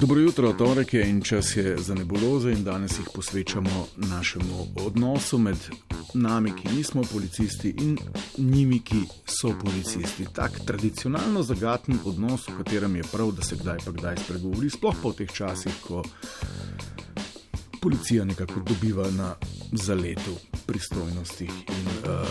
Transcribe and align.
Dobro 0.00 0.20
jutro, 0.20 0.52
torek 0.52 0.94
je 0.94 1.10
in 1.10 1.22
čas 1.22 1.56
je 1.56 1.76
za 1.78 1.94
nebuloze, 1.94 2.52
in 2.52 2.64
danes 2.64 2.98
jih 2.98 3.08
posvečamo 3.14 3.86
našemu 3.96 4.66
odnosu 4.76 5.38
med 5.38 5.56
nami, 6.14 6.52
ki 6.56 6.74
nismo 6.76 7.02
policisti, 7.12 7.74
in 7.78 7.98
njimi, 8.38 8.78
ki 8.80 9.00
so 9.26 9.52
policisti. 9.64 10.26
Tak 10.32 10.60
tradicionalno 10.66 11.42
zagaten 11.42 11.98
odnos, 12.04 12.48
v 12.48 12.56
katerem 12.56 12.96
je 12.96 13.02
prav, 13.12 13.32
da 13.32 13.42
se 13.42 13.56
kdaj 13.56 13.78
pa 13.84 13.90
kdaj 13.90 14.16
spregovori, 14.24 14.70
sploh 14.70 14.96
po 15.02 15.12
teh 15.12 15.32
časih, 15.32 15.72
ko 15.86 16.04
policija 17.80 18.24
nekako 18.24 18.60
dobiva 18.60 19.10
na 19.10 19.34
zaletu 19.72 20.36
pristojnostih 20.66 21.50
in 21.50 21.86
uh, 22.04 22.28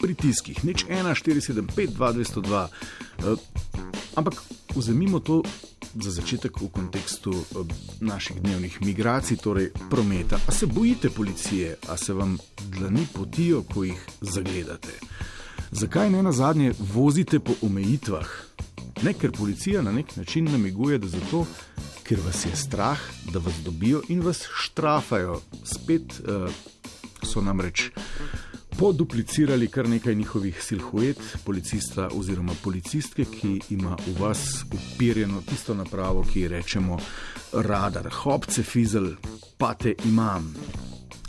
pritiskih. 0.00 0.64
Nič 0.64 0.86
1, 0.88 1.04
4, 1.24 1.40
7, 1.52 1.68
5, 1.76 1.88
2, 1.98 2.12
202. 2.14 2.68
Uh, 3.24 3.38
ampak 4.14 4.42
vzemimo 4.74 5.20
to 5.20 5.42
za 5.94 6.10
začetek 6.10 6.60
v 6.60 6.68
kontekstu 6.68 7.30
uh, 7.30 7.66
naših 8.00 8.40
dnevnih 8.42 8.82
migracij, 8.82 9.36
torej 9.36 9.70
prometa. 9.90 10.38
A 10.48 10.52
se 10.52 10.66
bojite 10.66 11.10
policije, 11.10 11.76
a 11.88 11.96
se 11.96 12.12
vam 12.12 12.38
dlani 12.70 13.06
potijo, 13.12 13.62
ko 13.62 13.84
jih 13.84 14.06
zagledate? 14.20 14.92
Zakaj 15.70 16.10
ne 16.10 16.22
na 16.22 16.32
zadnje 16.32 16.72
vozite 16.78 17.40
po 17.40 17.54
omejitvah? 17.62 18.28
Ne, 19.02 19.12
ker 19.12 19.32
policija 19.32 19.82
na 19.82 19.92
nek 19.92 20.16
način 20.16 20.44
namiguje, 20.44 20.98
da 20.98 21.08
zato, 21.08 21.46
ker 22.02 22.20
vas 22.26 22.44
je 22.46 22.56
strah, 22.56 23.00
da 23.32 23.38
vas 23.38 23.54
dobijo 23.64 24.02
in 24.08 24.22
vas 24.22 24.46
štrafajo. 24.54 25.40
Spet 25.64 26.20
uh, 26.20 26.50
so 27.22 27.42
namreč 27.42 27.90
poduplicirali 28.78 29.68
kar 29.68 29.88
nekaj 29.88 30.14
njihovih 30.14 30.62
silhuet, 30.62 31.20
policista 31.44 32.08
oziroma 32.14 32.52
policistke, 32.64 33.24
ki 33.24 33.60
ima 33.70 33.96
v 34.06 34.20
vas 34.20 34.64
upirjeno 34.64 35.42
tisto 35.48 35.74
napravo, 35.74 36.24
ki 36.32 36.40
ji 36.40 36.48
rečemo 36.48 36.98
radar, 37.52 38.08
hopce, 38.10 38.62
fizel, 38.62 39.14
pa 39.58 39.74
te 39.74 39.94
imam. 40.04 40.54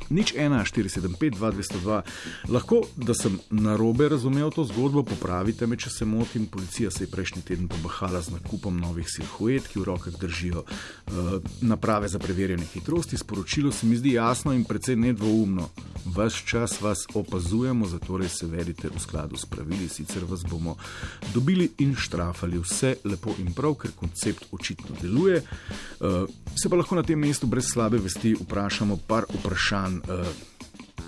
Nič 0.10 0.34
1, 0.38 0.66
475, 0.66 1.38
202. 1.38 2.02
Lahko, 2.50 2.82
da 2.96 3.14
sem 3.14 3.40
na 3.50 3.76
robe 3.76 4.10
razumel 4.10 4.52
to 4.52 4.64
zgodbo, 4.64 5.04
popravite 5.04 5.68
me, 5.68 5.78
če 5.78 5.90
se 5.90 6.06
motim. 6.06 6.46
Policija 6.46 6.92
se 6.92 7.04
je 7.04 7.12
prejšnji 7.12 7.42
teden 7.42 7.68
pobahala 7.68 8.22
z 8.22 8.36
nakupom 8.38 8.78
novih 8.78 9.10
silhuet, 9.10 9.68
ki 9.68 9.82
v 9.82 9.88
rokah 9.90 10.14
držijo 10.22 10.62
uh, 10.62 11.40
naprave 11.62 12.08
za 12.08 12.20
preverjanje 12.20 12.68
hitrosti. 12.74 13.18
Sporočilo 13.18 13.72
se 13.72 13.88
mi 13.88 13.98
zdi 13.98 14.14
jasno 14.14 14.54
in 14.54 14.64
precej 14.64 14.96
nedvoumno. 14.96 15.70
Ves 16.16 16.38
čas 16.46 16.78
vas 16.82 17.08
opazujemo, 17.14 17.88
zato 17.88 18.22
se 18.30 18.46
vedite 18.48 18.90
v 18.90 19.00
skladu 19.00 19.38
s 19.38 19.46
pravili, 19.46 19.90
sicer 19.90 20.24
vas 20.26 20.46
bomo 20.46 20.78
dobili 21.34 21.72
in 21.80 21.96
štrafali. 21.96 22.60
Vse 22.60 22.96
lepo 23.04 23.34
in 23.40 23.54
prav, 23.54 23.74
ker 23.76 23.92
koncept 23.96 24.46
očitno 24.52 24.96
deluje. 25.02 25.42
Uh, 26.00 26.30
se 26.56 26.70
pa 26.70 26.76
lahko 26.76 26.96
na 26.96 27.04
tem 27.04 27.20
mestu 27.20 27.48
brez 27.48 27.66
slabe 27.74 27.98
vesti 27.98 28.36
vprašamo 28.40 28.98
par 29.08 29.26
vprašanj. 29.34 29.95
Uh, 29.98 30.26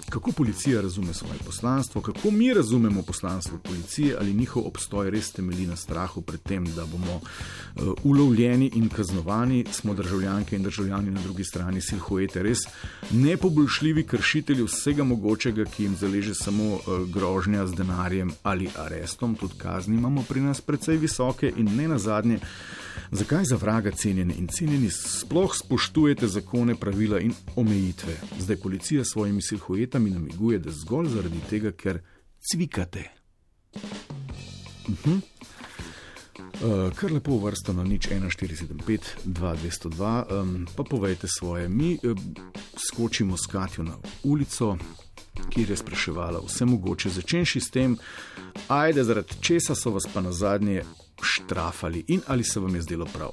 kako 0.10 0.32
policija 0.32 0.82
razume 0.82 1.14
svoje 1.14 1.40
poslanstvo, 1.46 2.02
kako 2.02 2.32
mi 2.32 2.54
razumemo 2.54 3.02
poslanstvo 3.02 3.58
policije, 3.58 4.16
ali 4.20 4.34
njihov 4.34 4.68
obstoj 4.68 5.10
res 5.10 5.32
temelji 5.32 5.68
na 5.68 5.76
strahu 5.76 6.22
pred 6.22 6.42
tem, 6.42 6.66
da 6.66 6.86
bomo 6.86 7.16
uh, 7.16 7.94
ulovljeni 8.04 8.72
in 8.74 8.90
kaznovani, 8.90 9.66
smo 9.72 9.94
državljanke 9.94 10.56
in 10.56 10.64
državljani 10.64 11.12
na 11.12 11.22
drugi 11.22 11.44
strani 11.44 11.82
silhuete, 11.82 12.44
res 12.44 12.58
nepoboljšljivi 13.12 14.04
kršitelji 14.04 14.64
vsega 14.64 15.04
mogočega, 15.04 15.66
ki 15.66 15.84
jim 15.84 15.96
zaleže 15.96 16.36
samo 16.36 16.74
uh, 16.74 17.10
grožnja 17.14 17.68
z 17.68 17.76
denarjem 17.76 18.32
ali 18.44 18.70
arestom, 18.76 19.36
tudi 19.36 19.54
kazni 19.58 19.96
imamo 19.96 20.24
pri 20.30 20.42
nas 20.42 20.62
precej 20.62 20.98
visoke 20.98 21.54
in 21.58 21.76
ne 21.76 21.88
nazadnje. 21.88 22.40
Zakaj 23.12 23.46
za 23.46 23.56
vraga 23.56 23.92
cenjeni 23.92 24.34
in 24.38 24.48
cenjeni 24.48 24.90
sploh 24.90 25.56
spoštujete 25.56 26.28
zakone, 26.28 26.76
pravila 26.76 27.20
in 27.20 27.34
omejitve? 27.56 28.18
Zdaj 28.40 28.58
policija 28.58 29.04
s 29.04 29.14
svojimi 29.14 29.42
silhuetami 29.42 30.10
namiguje, 30.10 30.60
da 30.60 30.72
zgolj 30.72 31.10
zaradi 31.10 31.40
tega, 31.50 31.72
ker 31.72 32.00
cvikate. 32.52 33.04
Uh 33.74 33.82
-huh. 35.06 35.20
Uh, 36.58 36.94
kar 36.96 37.12
lepo 37.12 37.38
vrsta 37.38 37.74
na 37.74 37.84
nič 37.84 38.08
1475, 38.08 39.00
2202, 39.26 40.42
um, 40.42 40.68
pa 40.76 40.84
povejte 40.84 41.28
svoje. 41.28 41.70
Mi 41.70 42.00
uh, 42.04 42.18
skočimo 42.78 43.38
s 43.38 43.46
Katjo 43.46 43.84
na 43.84 43.98
ulico, 44.24 44.78
kjer 45.50 45.70
je 45.70 45.78
spraševala 45.78 46.42
vse 46.46 46.66
mogoče, 46.66 47.10
začenši 47.10 47.60
s 47.60 47.70
tem, 47.70 47.98
ajde, 48.68 49.04
zaradi 49.04 49.38
česa 49.42 49.76
so 49.76 49.92
vas 49.92 50.08
pa 50.14 50.22
na 50.22 50.32
zadnje 50.32 50.84
štrafali 51.22 52.06
in 52.08 52.22
ali 52.28 52.44
se 52.44 52.60
vam 52.60 52.76
je 52.76 52.82
zdelo 52.82 53.06
prav? 53.06 53.32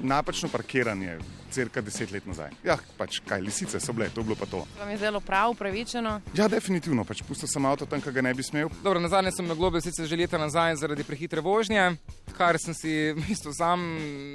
Napačno 0.00 0.48
parkiranje, 0.48 1.18
crka 1.50 1.80
deset 1.80 2.10
let 2.12 2.26
nazaj. 2.26 2.50
Ja, 2.64 2.76
pač 2.98 3.20
kaj, 3.24 3.40
lisice 3.40 3.80
so 3.80 3.94
bile, 3.96 4.10
to 4.12 4.20
je 4.20 4.24
bilo 4.28 4.36
pa 4.36 4.46
to. 4.46 4.60
Vam 4.78 4.90
je 4.90 4.98
zelo 5.00 5.20
prav, 5.24 5.54
upravičeno? 5.54 6.18
Ja, 6.36 6.48
definitivno, 6.52 7.04
pač 7.08 7.22
pustil 7.24 7.48
sem 7.48 7.64
avto 7.64 7.86
tam, 7.88 8.02
ki 8.04 8.12
ga 8.12 8.24
ne 8.26 8.34
bi 8.36 8.44
smel. 8.44 8.68
Dobro, 8.84 9.00
na 9.00 9.08
zadnje 9.08 9.32
sem 9.32 9.48
na 9.48 9.56
globe 9.56 9.80
sicer 9.80 10.06
že 10.06 10.18
leta 10.20 10.38
nazaj 10.38 10.76
zaradi 10.82 11.06
prehitre 11.06 11.40
vožnje, 11.40 11.96
kar 12.36 12.60
sem 12.60 12.76
si 12.76 12.92
isto 13.32 13.54
sam 13.56 13.86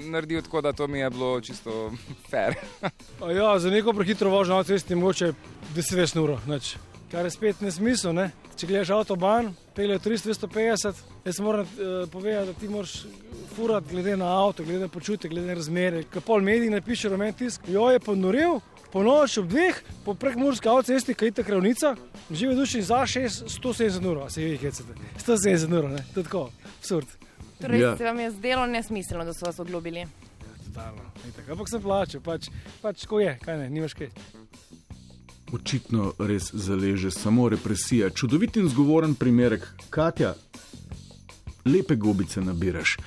naredil, 0.09 0.42
tako 0.42 0.64
da 0.66 0.74
to 0.74 0.88
mi 0.88 1.03
je 1.03 1.09
bilo 1.14 1.36
čisto 1.42 1.92
fair. 2.30 2.58
ja, 3.38 3.53
za 3.59 3.70
neko 3.70 3.94
prehitro 3.94 4.34
vožnjo 4.34 4.58
na 4.58 4.64
cesti 4.64 4.96
moče 4.96 5.34
10 5.76 6.20
ur, 6.24 6.40
kar 7.12 7.26
je 7.26 7.32
spet 7.32 7.62
nesmisel. 7.62 8.16
Ne? 8.16 8.32
Če 8.56 8.68
gledaš 8.70 8.96
avtoban, 8.96 9.52
pelje 9.76 10.00
350, 10.00 10.94
jaz 11.26 11.40
moram 11.40 11.62
uh, 11.62 12.09
povedati, 12.12 12.48
da 12.48 12.54
ti 12.54 12.70
moraš 12.70 13.06
furati 13.56 13.88
glede 13.92 14.18
na 14.18 14.46
avto, 14.46 14.64
glede 14.64 14.80
na 14.80 14.88
počutje, 14.88 15.30
glede 15.30 15.48
na 15.48 15.54
razmere. 15.54 16.04
Kaj 16.04 16.22
pol 16.22 16.42
medij 16.42 16.70
napiše 16.70 17.09
rumen 17.09 17.34
tisk, 17.34 17.62
jo 17.68 17.90
je 17.90 18.00
ponoril, 18.00 18.59
po 18.92 19.04
noč 19.04 19.38
ob 19.38 19.48
dveh, 19.48 19.80
po 20.06 20.14
prekmurski 20.14 20.70
avtocesti, 20.70 21.14
kaj 21.14 21.28
je 21.28 21.32
ta 21.40 21.44
kravnica, 21.44 21.96
živi 22.32 22.56
duši 22.56 22.82
za 22.82 23.06
6, 23.08 23.48
170 23.64 24.08
ur, 24.12 24.24
se 24.32 24.44
jih 24.44 24.59
hecate. 24.62 24.98
170 25.26 25.78
ur, 25.78 25.90
ne, 25.90 26.03
to 26.14 26.20
je 26.20 26.24
tako, 26.24 26.50
absurd. 26.78 27.08
Torej, 27.62 27.80
ja. 27.80 27.98
se 27.98 28.03
vam 28.03 28.20
je 28.20 28.32
zdelo 28.32 28.66
nesmiselno, 28.68 29.26
da 29.26 29.34
so 29.34 29.46
vas 29.46 29.59
oglobili? 29.59 30.06
Totalno, 30.66 31.12
ampak 31.52 31.70
sem 31.70 31.82
plačal, 31.82 32.22
pač, 32.22 32.50
pač 32.82 33.06
ko 33.06 33.20
je, 33.20 33.38
kaj 33.44 33.58
ne, 33.58 33.70
nimaš 33.70 33.96
kaj 33.96 34.12
očitno 35.54 36.14
res 36.20 36.54
zaleže 36.54 37.12
samo 37.12 37.50
represija. 37.50 38.10
Čudovit 38.10 38.58
in 38.58 38.70
zgovoren 38.70 39.16
primerek, 39.16 39.68
Katja, 39.90 40.34
lepe 41.66 41.96
gobice 41.96 42.42
nabiraš. 42.42 42.98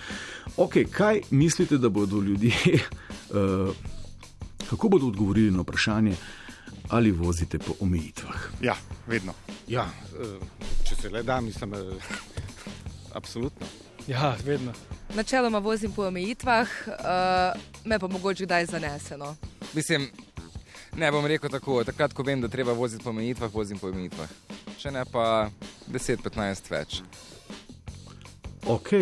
Ok, 0.57 0.75
kaj 0.91 1.21
mislite, 1.31 1.79
da 1.79 1.89
bodo 1.89 2.21
ljudje, 2.21 2.53
uh, 2.75 3.75
kako 4.71 4.89
bodo 4.89 5.07
odgovorili 5.07 5.51
na 5.51 5.61
vprašanje, 5.61 6.17
ali 6.89 7.11
vozite 7.11 7.59
po 7.59 7.75
omejitvah? 7.81 8.51
Ja, 8.63 8.77
vedno. 9.07 9.33
Ja, 9.69 9.89
uh, 10.21 10.69
če 10.89 10.97
se 10.97 11.11
le 11.11 11.23
da, 11.23 11.41
mislim, 11.41 11.73
uh, 11.73 11.79
absolutno. 13.15 13.67
Ja, 14.07 14.37
vedno. 14.45 14.73
Načeloma 15.15 15.59
vozim 15.59 15.93
po 15.93 16.07
omejitvah, 16.07 16.69
uh, 16.87 17.61
me 17.85 17.99
pa 17.99 18.09
mogoče 18.09 18.45
kdaj 18.45 18.67
zaneseno. 18.67 19.37
Mislim, 19.75 20.11
Ne 20.97 21.11
bom 21.11 21.27
rekel 21.27 21.51
tako, 21.51 21.81
takrat, 21.85 22.13
ko 22.15 22.23
vem, 22.23 22.41
da 22.41 22.49
treba 22.49 22.73
voziti 22.73 23.05
po 23.05 23.11
omejitvah, 23.11 23.51
vozim 23.55 23.79
po 23.79 23.89
omejitvah. 23.91 24.31
Če 24.79 24.93
ne 24.95 25.03
pa 25.11 25.49
10-15 25.91 26.71
več. 26.71 27.01
Ok, 28.71 28.93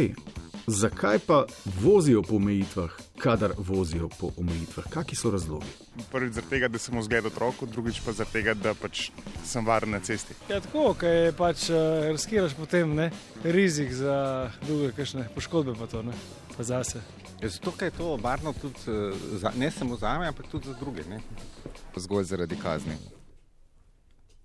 zakaj 0.67 1.21
pa 1.27 1.43
vozijo 1.83 2.23
po 2.25 2.39
omejitvah, 2.41 2.97
kadar 3.21 3.53
vozijo 3.59 4.09
po 4.09 4.33
omejitvah? 4.41 4.89
Kakšni 4.91 5.19
so 5.21 5.35
razlogi? 5.35 5.69
Prvič 6.13 6.39
zaradi 6.39 6.55
tega, 6.55 6.73
da 6.73 6.81
sem 6.81 6.97
vzgled 6.99 7.29
otroku, 7.29 7.69
drugič 7.69 8.01
pa 8.07 8.17
zaradi 8.17 8.41
tega, 8.41 8.55
da 8.57 8.73
pač 8.75 9.11
sem 9.45 9.67
varen 9.69 9.93
na 9.93 10.01
cesti. 10.01 10.39
Ja, 10.49 10.63
tako, 10.65 10.95
kaj 10.97 11.35
pač 11.37 11.69
uh, 11.69 12.09
riskiraš 12.09 12.57
potem 12.57 12.97
ne? 12.97 13.11
rizik 13.45 13.93
za 13.93 14.49
druge 14.65 14.95
kakšne 14.97 15.29
poškodbe, 15.37 15.77
pa 15.77 15.93
to 15.93 16.03
ne, 16.09 16.17
pa 16.57 16.65
zase. 16.65 17.05
Zato 17.43 17.85
je 17.85 17.91
to 17.91 18.17
varno 18.17 18.53
tudi 18.53 18.79
uh, 18.87 19.17
za, 19.39 19.53
ne 19.56 19.71
samo 19.71 19.97
za 19.97 20.19
me, 20.19 20.29
ampak 20.29 20.47
tudi 20.47 20.69
za 20.69 20.75
druge. 20.81 21.03
Ne? 21.11 21.21
zgolj 21.97 22.25
zaradi 22.25 22.56
kazni. 22.56 22.93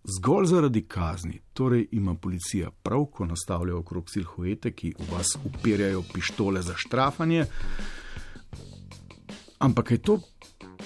Zgolj 0.04 0.46
zaradi 0.46 0.82
kazni, 0.88 1.42
torej 1.54 1.88
ima 1.92 2.16
policija 2.16 2.72
prav, 2.84 3.06
ko 3.06 3.26
nastavlja 3.26 3.76
okrog 3.76 4.10
silhuete, 4.10 4.72
ki 4.72 4.94
v 5.00 5.12
vas 5.12 5.36
upirjajo 5.44 6.04
pištole 6.14 6.62
za 6.62 6.74
štrafanje. 6.78 7.46
Ampak 9.60 9.92
je 9.92 9.98
to 9.98 10.20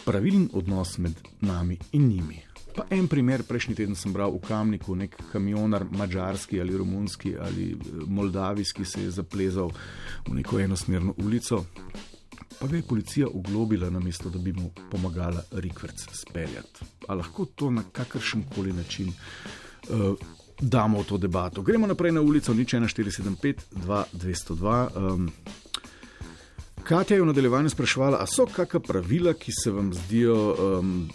pravilen 0.06 0.50
odnos 0.54 0.98
med 0.98 1.14
nami 1.42 1.78
in 1.92 2.08
njimi. 2.08 2.51
Pa 2.76 2.86
en 2.90 3.08
primer, 3.08 3.44
prejšnji 3.44 3.76
teden 3.76 3.96
sem 4.00 4.14
bral 4.14 4.32
v 4.32 4.40
Kamniku, 4.48 4.96
nek 4.96 5.16
kamionar, 5.32 5.84
mačarski 5.92 6.62
ali 6.62 6.78
romunski 6.78 7.36
ali 7.40 7.72
eh, 7.72 8.04
moldavijski, 8.08 8.86
se 8.86 9.04
je 9.04 9.12
zaplezal 9.12 9.72
v 10.28 10.36
neko 10.40 10.60
enosmerno 10.60 11.14
ulico, 11.18 11.66
pa 12.60 12.68
ga 12.68 12.76
je 12.76 12.88
policija 12.88 13.28
oglobila, 13.28 13.90
namesto 13.90 14.30
da 14.30 14.40
bi 14.40 14.54
mu 14.54 14.70
pomagala 14.92 15.44
rikverc 15.52 16.06
speljati. 16.14 16.86
Ali 17.08 17.18
lahko 17.18 17.46
to 17.46 17.72
na 17.72 17.84
kakršen 17.92 18.44
koli 18.56 18.74
način 18.74 19.10
uh, 19.10 20.16
damo 20.62 21.02
v 21.02 21.04
to 21.04 21.18
debato? 21.18 21.62
Gremo 21.62 21.88
naprej 21.88 22.12
na 22.12 22.22
ulico, 22.22 22.54
nič 22.54 22.74
1475, 22.74 23.56
2202. 23.72 24.88
Um, 24.96 25.32
Katja 26.84 27.16
je 27.16 27.22
v 27.22 27.26
nadaljevanju 27.26 27.70
spraševala, 27.70 28.18
ali 28.18 28.28
so 28.28 28.46
kakšna 28.46 28.80
pravila, 28.80 29.34
ki 29.34 29.52
se 29.64 29.72
vam 29.72 29.94
zdijo 29.94 30.38
um, 30.54 31.10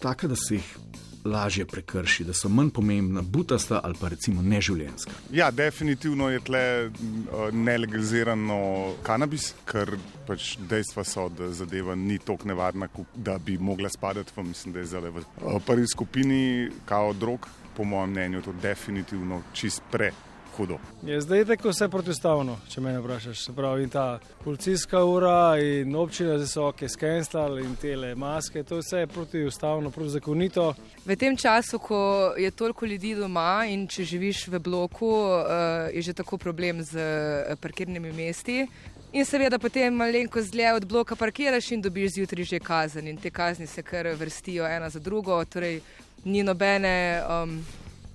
taka, 0.00 0.28
da 0.28 0.36
se 0.36 0.54
jih 0.54 0.76
lažje 1.24 1.66
prekrši, 1.66 2.24
da 2.24 2.32
so 2.32 2.48
manj 2.48 2.70
pomembna, 2.70 3.22
butasta 3.22 3.80
ali 3.84 3.94
pa 4.00 4.08
recimo 4.08 4.42
neživljenjska. 4.42 5.10
Ja, 5.32 5.50
definitivno 5.50 6.30
je 6.30 6.40
tle 6.40 6.86
uh, 6.86 7.52
nelegalizirano 7.52 8.60
kanabis, 9.02 9.52
ker 9.68 9.96
pač 10.26 10.54
dejstva 10.70 11.04
so, 11.04 11.28
da 11.28 11.50
zadeva 11.52 11.94
ni 11.94 12.18
tako 12.18 12.48
nevarna, 12.48 12.88
da 13.14 13.38
bi 13.38 13.58
mogla 13.58 13.88
spadati 13.88 14.32
v, 14.36 14.44
mislim, 14.48 14.72
da 14.72 14.80
je 14.80 14.86
zdaj 14.86 15.10
v 15.10 15.20
uh, 15.20 15.60
prvi 15.66 15.86
skupini 15.88 16.70
kao 16.84 17.12
drog. 17.12 17.48
Po 17.76 17.84
mojem 17.84 18.10
mnenju, 18.10 18.42
to 18.42 18.50
je 18.50 18.62
definitivno 18.62 19.42
čist 19.52 19.82
pre. 19.90 20.10
Hudo. 20.56 20.78
Je 21.02 21.20
zdaj 21.20 21.44
tako 21.44 21.70
vse 21.70 21.88
protistavno, 21.88 22.56
če 22.68 22.80
me 22.80 22.92
vprašaš. 22.98 23.44
Se 23.44 23.52
pravi, 23.52 23.88
ta 23.88 24.18
policijska 24.44 25.04
ura 25.04 25.58
in 25.60 25.96
občine 25.96 26.38
za 26.38 26.44
visoke 26.44 26.88
skenstali 26.88 27.64
in 27.64 27.76
tele 27.76 28.14
maske, 28.14 28.62
to 28.62 28.80
vse 28.80 29.04
je 29.04 29.06
protiustavno, 29.06 29.90
protizakonito. 29.90 30.74
V 31.06 31.16
tem 31.16 31.36
času, 31.36 31.78
ko 31.78 32.00
je 32.38 32.50
toliko 32.50 32.86
ljudi 32.86 33.14
doma 33.14 33.64
in 33.68 33.86
če 33.88 34.04
živiš 34.04 34.46
v 34.48 34.58
bloku, 34.58 35.10
eh, 35.10 35.90
je 35.96 36.02
že 36.02 36.12
tako 36.12 36.38
problem 36.38 36.82
z 36.82 36.96
eh, 36.98 37.56
parkirnimi 37.60 38.12
mesti. 38.12 38.66
In 39.12 39.24
seveda 39.26 39.58
potem 39.58 39.94
malenko 39.94 40.42
zle 40.42 40.72
od 40.72 40.84
bloka 40.86 41.16
parkiraš 41.16 41.72
in 41.72 41.80
dobiš 41.82 42.12
zjutraj 42.14 42.44
že 42.44 42.58
kazen. 42.58 43.08
In 43.08 43.16
te 43.16 43.30
kazni 43.30 43.66
se 43.66 43.82
kar 43.82 44.06
vrstijo 44.06 44.66
ena 44.66 44.90
za 44.90 45.00
drugo, 45.00 45.44
torej 45.44 45.80
ni 46.24 46.42
nobene. 46.42 47.22
Um, 47.26 47.64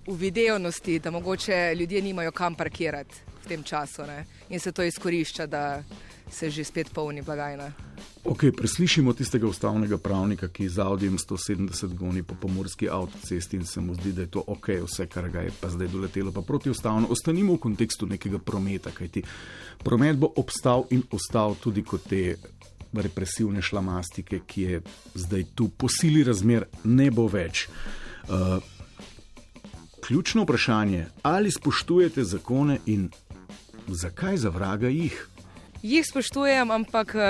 uvidevnosti, 0.08 1.00
da 1.00 1.12
mogoče 1.12 1.76
ljudje 1.80 2.02
nimajo 2.02 2.32
kam 2.32 2.56
parkirati 2.56 3.16
v 3.44 3.48
tem 3.48 3.64
času 3.64 4.06
ne? 4.08 4.26
in 4.50 4.60
se 4.60 4.72
to 4.72 4.84
izkorišča, 4.84 5.46
da 5.46 5.84
se 6.32 6.50
že 6.50 6.64
spet 6.64 6.94
polni 6.94 7.22
blagajna. 7.22 7.72
Ok, 8.26 8.44
preslišimo 8.58 9.14
tistega 9.14 9.48
ustavnega 9.48 9.98
pravnika, 9.98 10.48
ki 10.48 10.70
z 10.70 10.80
Audijem 10.82 11.18
170 11.18 11.94
goni 11.94 12.24
po 12.24 12.36
pomorski 12.42 12.90
avtocesti 12.90 13.58
in 13.58 13.66
se 13.66 13.82
mu 13.82 13.94
zdi, 13.94 14.12
da 14.12 14.22
je 14.22 14.32
to 14.32 14.44
ok, 14.48 14.70
vse, 14.86 15.06
kar 15.08 15.30
ga 15.30 15.42
je 15.46 15.52
pa 15.62 15.70
zdaj 15.70 15.88
doletelo, 15.88 16.32
pa 16.32 16.42
protiustavno. 16.42 17.08
Ostanimo 17.10 17.54
v 17.54 17.60
kontekstu 17.60 18.06
nekega 18.06 18.40
prometa, 18.40 18.92
kajti 18.92 19.24
promet 19.84 20.18
bo 20.18 20.32
obstal 20.36 20.88
in 20.90 21.04
ostal 21.12 21.56
tudi 21.62 21.84
kot 21.84 22.10
te 22.10 22.36
represivne 22.94 23.62
šlamastike, 23.62 24.42
ki 24.48 24.62
je 24.62 24.82
zdaj 25.14 25.46
tu 25.56 25.70
po 25.70 25.90
sili 25.90 26.24
razmer, 26.24 26.66
ne 26.84 27.12
bo 27.12 27.28
več. 27.30 27.68
Uh, 28.26 28.58
ključno 30.08 30.44
vprašanje, 30.44 31.06
ali 31.22 31.52
spoštujete 31.52 32.24
zakone 32.24 32.78
in 32.86 33.10
zakaj 33.88 34.38
za 34.38 34.50
vraga 34.50 34.88
jih? 34.88 35.28
Jih 35.84 36.06
spoštujem, 36.12 36.72
ampak 36.72 37.16
uh, 37.16 37.22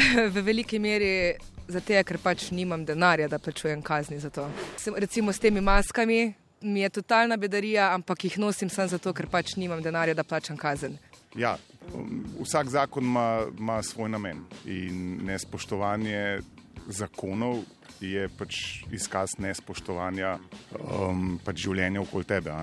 v 0.34 0.42
veliki 0.42 0.78
meri 0.78 1.34
zato, 1.68 2.00
ker 2.04 2.18
pač 2.18 2.50
nimam 2.50 2.84
denarja, 2.84 3.28
da 3.28 3.38
plačujem 3.38 3.82
kazni 3.82 4.18
za 4.20 4.30
to. 4.30 4.48
Recimo 4.96 5.32
s 5.32 5.38
temi 5.38 5.60
maskami 5.60 6.32
mi 6.62 6.80
je 6.80 6.88
totalna 6.88 7.36
bedarija, 7.36 7.94
ampak 7.94 8.24
jih 8.24 8.38
nosim 8.38 8.70
samo 8.70 8.88
zato, 8.88 9.12
ker 9.12 9.26
pač 9.26 9.56
nimam 9.56 9.82
denarja, 9.82 10.14
da 10.14 10.24
plačam 10.24 10.56
kazen. 10.56 10.96
Ja, 11.36 11.56
um, 11.94 12.24
vsak 12.40 12.68
zakon 12.68 13.04
ima, 13.04 13.46
ima 13.58 13.82
svoj 13.82 14.08
namen 14.08 14.44
in 14.64 15.20
nespoštovanje 15.24 16.40
zakonov 16.88 17.62
je 18.02 18.26
pač 18.38 18.82
izkaz 18.90 19.36
nespoštovanja 19.38 20.34
um, 20.74 21.38
pač 21.44 21.62
življenja 21.66 22.02
okoli 22.02 22.26
tebe. 22.26 22.54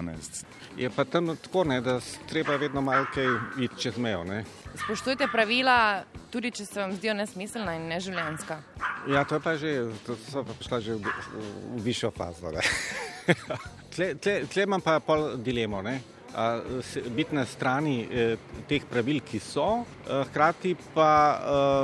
Je 0.77 0.89
pa 0.91 1.05
tam 1.07 1.31
tako, 1.39 1.63
ne, 1.69 1.79
da 1.81 1.99
treba 2.27 2.57
vedno 2.59 2.81
malo 2.83 3.07
kaj 3.13 3.29
iti 3.63 3.79
čez 3.79 3.97
mejo. 3.97 4.25
Ne. 4.27 4.43
Spoštujte 4.83 5.29
pravila, 5.31 6.03
tudi 6.33 6.51
če 6.51 6.67
se 6.67 6.81
vam 6.81 6.93
zdijo 6.97 7.15
nesmiselna 7.15 7.77
in 7.79 7.87
neživljenjska. 7.93 8.59
Ja, 9.07 9.23
to 9.23 9.39
je 9.39 9.43
pa 9.43 9.55
že, 9.57 9.73
to 10.05 10.19
so 10.27 10.43
pa 10.43 10.55
prišla 10.59 10.83
že 10.83 10.99
v, 10.99 11.17
v 11.79 11.83
višjo 11.87 12.11
fazo. 12.15 12.51
tle, 13.95 14.13
tle, 14.19 14.39
tle 14.51 14.67
imam 14.67 14.83
pa 14.83 14.99
pol 14.99 15.37
dilemo. 15.39 15.83
Ne 15.85 16.18
biti 17.15 17.35
na 17.35 17.45
strani 17.45 18.07
eh, 18.11 18.37
teh 18.67 18.83
pravil, 18.89 19.21
ki 19.25 19.39
so, 19.39 19.85
eh, 20.05 20.23
hkrati 20.29 20.75
pa 20.93 21.11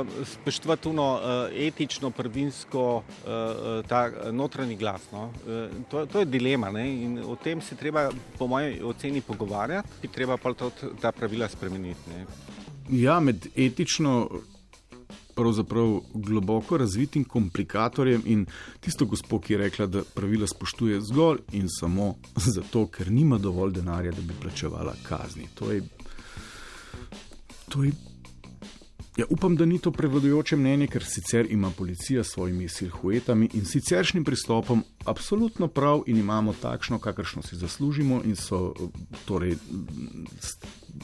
eh, 0.06 0.24
spoštovati 0.24 0.82
tuno 0.82 1.06
etično, 1.52 2.10
prvinsko, 2.10 3.02
ta 3.88 4.10
notranji 4.32 4.76
glas. 4.76 5.02
No. 5.12 5.30
To, 5.90 6.06
to 6.06 6.18
je 6.18 6.24
dilema 6.24 6.70
ne? 6.70 6.84
in 7.02 7.18
o 7.24 7.36
tem 7.36 7.60
se 7.60 7.76
treba, 7.76 8.10
po 8.38 8.46
mojem 8.46 8.84
oceni, 8.86 9.20
pogovarjati, 9.20 10.00
ki 10.02 10.08
treba 10.08 10.36
pa 10.36 10.52
tudi 10.54 10.92
ta 11.00 11.12
pravila 11.12 11.48
spremeniti. 11.48 12.10
Ne. 12.10 12.26
Ja, 12.90 13.20
med 13.20 13.48
etično 13.56 14.28
pravzaprav 15.36 16.00
globoko 16.14 16.78
razvitim 16.80 17.24
komplikatorjem 17.24 18.22
in 18.24 18.46
tisto 18.80 19.04
gospod, 19.04 19.42
ki 19.44 19.52
je 19.52 19.58
rekla, 19.58 19.86
da 19.86 20.02
pravila 20.14 20.46
spoštuje 20.46 21.00
zgolj 21.00 21.38
in 21.52 21.68
samo 21.68 22.14
zato, 22.56 22.86
ker 22.86 23.12
nima 23.12 23.38
dovolj 23.38 23.76
denarja, 23.76 24.12
da 24.16 24.22
bi 24.22 24.34
plačevala 24.42 24.94
kazni. 25.02 25.48
To 25.54 25.70
je. 25.72 25.82
To 27.68 27.84
je 27.84 27.92
Ja, 29.16 29.24
upam, 29.30 29.56
da 29.56 29.64
ni 29.64 29.78
to 29.78 29.90
prevladujoče 29.90 30.56
mnenje, 30.56 30.86
ker 30.92 31.04
sicer 31.04 31.46
ima 31.50 31.70
policija 31.78 32.24
s 32.24 32.34
svojimi 32.34 32.68
silhuetami 32.68 33.48
in 33.54 33.64
siceršnjim 33.64 34.24
pristopom 34.24 34.82
absolutno 35.06 35.68
prav 35.68 36.02
in 36.06 36.18
imamo 36.18 36.52
takšno, 36.62 36.98
kakršno 36.98 37.42
si 37.42 37.56
zaslužimo 37.56 38.20
in 38.24 38.36
so 38.36 38.74
torej 39.24 39.56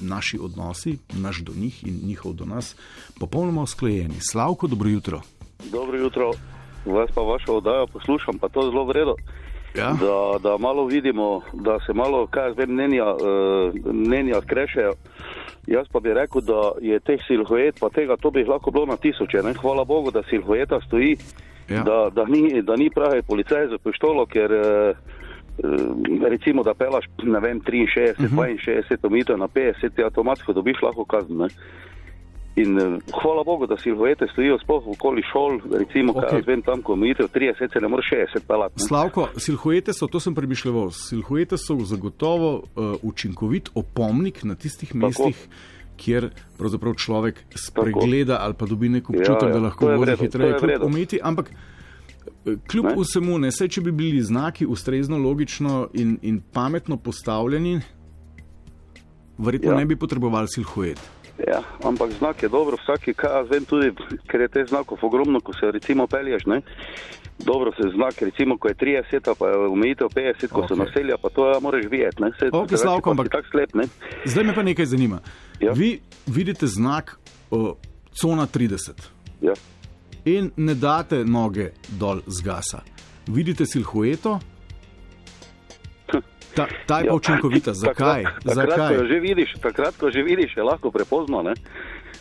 naši 0.01 0.39
odnosi, 0.43 0.99
naš 1.13 1.41
do 1.41 1.53
njih 1.57 1.87
in 1.87 2.01
njihov 2.05 2.33
do 2.33 2.45
nas, 2.45 2.77
popolnoma 3.21 3.63
usklajeni. 3.63 4.21
Slavko, 4.21 4.67
dobro 4.67 4.89
jutro. 4.89 5.21
Dobro 5.71 5.99
jutro, 5.99 6.31
vas 6.87 7.11
pa 7.15 7.21
vašo 7.21 7.57
oddajo 7.57 7.87
poslušam, 7.87 8.39
pa 8.39 8.49
to 8.49 8.63
zelo 8.63 8.85
vredno. 8.85 9.15
Ja. 9.75 9.97
Da, 10.01 10.39
da 10.49 10.57
malo 10.59 10.87
vidimo, 10.87 11.41
da 11.53 11.79
se 11.87 11.93
malo, 11.93 12.27
kaj 12.27 12.53
zdaj 12.53 12.67
mnenja, 12.67 13.05
uh, 13.05 13.95
mnenja 13.95 14.41
krešejo. 14.47 14.93
Jaz 15.67 15.87
pa 15.93 16.01
bi 16.01 16.15
rekel, 16.15 16.43
da 16.43 16.73
je 16.83 16.99
teh 17.01 17.21
silhuet, 17.27 17.79
pa 17.81 17.89
tega 17.95 18.17
to 18.17 18.31
bi 18.31 18.45
lahko 18.45 18.71
bilo 18.71 18.87
na 18.87 18.97
tisoče. 18.97 19.43
Ne? 19.47 19.55
Hvala 19.55 19.85
Bogu, 19.85 20.11
da 20.11 20.23
silhueta 20.31 20.81
stoji, 20.87 21.17
ja. 21.69 21.83
da, 21.83 22.11
da, 22.11 22.25
ni, 22.25 22.63
da 22.63 22.77
ni 22.77 22.91
pravi 22.91 23.23
policaj 23.23 23.69
za 23.71 23.79
pištolo, 23.79 24.27
ker 24.27 24.53
uh, 24.53 24.97
recimo, 26.29 26.63
da 26.63 26.75
pelaš, 26.75 27.07
ne 27.23 27.41
vem, 27.41 27.61
63, 27.61 28.25
uh 28.27 28.33
-huh. 28.33 28.89
62 28.91 29.11
metrov 29.11 29.39
na 29.39 29.49
50, 29.49 29.95
ti 29.97 30.05
avtomatsko 30.05 30.53
dobiš 30.53 30.83
lahko 30.83 31.05
kazen. 31.05 31.49
In 32.57 32.77
uh, 32.77 32.99
hvala 33.23 33.45
Bogu, 33.45 33.67
da 33.67 33.77
silhuete 33.81 34.27
stojijo 34.33 34.59
sploh 34.61 34.87
okoli 34.93 35.23
šol, 35.33 35.61
recimo, 35.79 36.13
okay. 36.13 36.31
kaj 36.31 36.43
vem 36.47 36.63
tam, 36.63 36.83
ko 36.85 36.93
imate 36.99 37.25
30, 37.25 37.73
se 37.73 37.81
ne 37.81 37.89
more 37.89 38.05
60 38.05 38.45
pelati. 38.49 38.85
Slavko, 38.89 39.29
silhuete 39.37 39.93
so, 39.97 40.07
to 40.07 40.21
sem 40.21 40.35
premišljal, 40.35 40.91
silhuete 40.91 41.57
so 41.57 41.79
zagotovo 41.89 42.53
uh, 42.59 42.95
učinkovit 43.03 43.71
opomnik 43.75 44.45
na 44.45 44.55
tistih 44.55 44.95
mestih. 44.95 45.37
Tako 45.37 45.71
kjer 46.03 46.31
pravzaprav 46.59 46.95
človek 46.99 47.45
spregleda 47.55 48.39
ali 48.41 48.55
pa 48.59 48.67
dobi 48.67 48.89
neko 48.89 49.13
občutek, 49.13 49.43
ja, 49.43 49.49
ja. 49.49 49.55
da 49.55 49.61
lahko 49.61 49.87
vozi 49.87 50.17
hitreje, 50.21 50.59
kot 50.59 50.83
ometi. 50.83 51.21
Ampak 51.23 51.53
kljub 52.71 52.85
ne? 52.85 52.95
vsemu, 52.99 53.39
ne 53.39 53.53
se, 53.53 53.69
če 53.69 53.81
bi 53.81 53.93
bili 53.93 54.23
znaki 54.23 54.67
ustrezno, 54.67 55.19
logično 55.19 55.89
in, 55.95 56.17
in 56.23 56.41
pametno 56.53 56.97
postavljeni, 56.97 57.81
verjetno 59.39 59.73
ja. 59.73 59.79
ne 59.79 59.87
bi 59.87 59.97
potrebovali 59.97 60.49
silhuet. 60.51 61.01
Ja, 61.39 61.63
ampak 61.85 62.11
znak 62.19 62.43
je 62.43 62.49
dobro, 62.49 62.77
vsaki 62.83 63.15
kaj 63.15 63.47
vem 63.51 63.65
tudi, 63.65 63.93
ker 64.29 64.41
je 64.41 64.49
te 64.49 64.65
znakov 64.69 64.99
ogromno, 65.03 65.41
ko 65.41 65.53
se 65.53 65.71
recimo 65.71 66.07
pelješ, 66.07 66.45
ne? 66.47 66.61
Dobro 67.39 67.73
se 67.73 67.89
znak, 67.95 68.21
recimo, 68.23 68.59
ko 68.59 68.69
je 68.69 68.75
30, 68.75 69.35
pa 69.39 69.49
je 69.49 69.57
omejitev 69.57 70.07
50, 70.07 70.49
ko 70.49 70.61
okay. 70.61 70.69
so 70.69 70.77
naselja, 70.77 71.17
pa 71.23 71.29
to 71.29 71.49
ja, 71.49 71.61
moraš 71.61 71.89
videti? 71.91 72.23
Se, 72.39 72.51
okay, 72.53 72.77
slavko, 72.77 73.11
ampak 73.11 73.33
tak 73.33 73.49
slep, 73.51 73.75
ne? 73.75 73.89
Zdaj 74.25 74.45
me 74.45 74.55
pa 74.55 74.63
nekaj 74.63 74.87
zanima. 74.87 75.19
Ja. 75.61 75.73
Vi 75.73 76.01
vidite 76.27 76.67
znak 76.67 77.17
uh, 77.51 77.73
cona 78.13 78.47
30. 78.47 78.91
Ja. 79.41 79.55
In 80.25 80.53
ne 80.57 80.75
date 80.75 81.25
noge 81.25 81.73
dol 81.89 82.21
z 82.27 82.45
gasa. 82.45 82.85
Vidite 83.27 83.67
silhueto, 83.67 84.39
Ta, 86.55 86.67
ta 86.87 86.99
je 87.01 87.09
pa 87.09 87.11
ja. 87.11 87.15
učinkovita. 87.15 87.73
Zakaj? 87.85 88.23
Takrat, 88.23 88.45
takrat, 88.45 88.69
Zakaj? 88.69 88.97
Ko 88.97 89.05
že 89.05 89.19
vidiš, 89.21 89.51
takrat, 89.63 89.95
ko 89.97 90.11
že 90.11 90.23
vidiš, 90.23 90.57
je 90.57 90.63
lahko 90.63 90.91
prepozno. 90.91 91.43
Ne? 91.43 91.55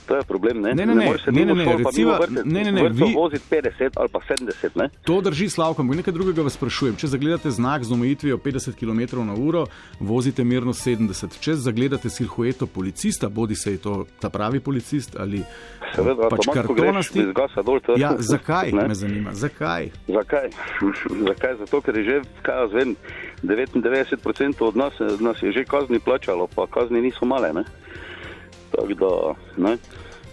To 0.07 0.15
je 0.15 0.23
problem. 0.23 0.61
Ne, 0.61 0.75
ne, 0.75 0.85
ne, 0.85 0.95
ne, 0.95 1.05
ne, 1.27 1.45
ne, 1.45 1.55
ne, 1.55 1.75
recimo, 1.77 2.17
ne, 2.45 2.63
ne, 2.63 2.71
ne, 2.71 2.89
vi 2.89 3.13
vozite 3.15 3.43
50 3.49 3.95
ali 3.95 4.09
pa 4.09 4.19
70. 4.19 4.75
Ne? 4.75 4.89
To 5.03 5.21
drži 5.21 5.49
slavkom. 5.49 5.87
Nekaj 5.87 6.13
drugega 6.13 6.41
vas 6.41 6.53
sprašujem. 6.53 6.95
Če 6.95 7.07
zagledate 7.07 7.51
znak 7.51 7.83
z 7.83 7.93
omejitvijo 7.93 8.37
50 8.37 8.75
km/h, 8.75 9.65
vozite 9.99 10.43
mirno 10.43 10.73
70. 10.73 11.39
Če 11.39 11.55
zagledate 11.55 12.09
silhueto 12.09 12.67
policista, 12.67 13.29
bodi 13.29 13.55
se 13.55 13.71
je 13.71 13.77
to 13.77 14.05
ta 14.19 14.29
pravi 14.29 14.59
policist 14.59 15.15
ali 15.19 15.43
Seveda, 15.95 16.29
pač 16.31 16.47
kartonasti. 16.53 17.25
Dol, 17.35 17.79
ja, 17.99 18.15
zakaj? 18.19 18.71
Ne? 18.71 18.87
Me 18.87 18.95
zanima. 18.95 19.33
Zakaj? 19.35 19.91
Zakaj? 20.07 20.49
zakaj? 21.29 21.55
Zato, 21.65 21.81
ker 21.85 21.99
je 21.99 22.03
že, 22.03 22.19
kaj 22.43 22.63
jaz 22.63 22.75
vem, 22.75 22.95
99% 23.43 24.63
od 24.63 24.75
nas, 24.75 24.93
nas 25.19 25.37
je 25.43 25.51
že 25.51 25.65
kazni 25.65 25.99
plačalo, 25.99 26.47
pa 26.55 26.67
kazni 26.67 27.01
niso 27.01 27.25
male. 27.25 27.53
Ne? 27.53 27.63
Tako 28.71 28.93
da, 28.93 29.11
ne, 29.57 29.77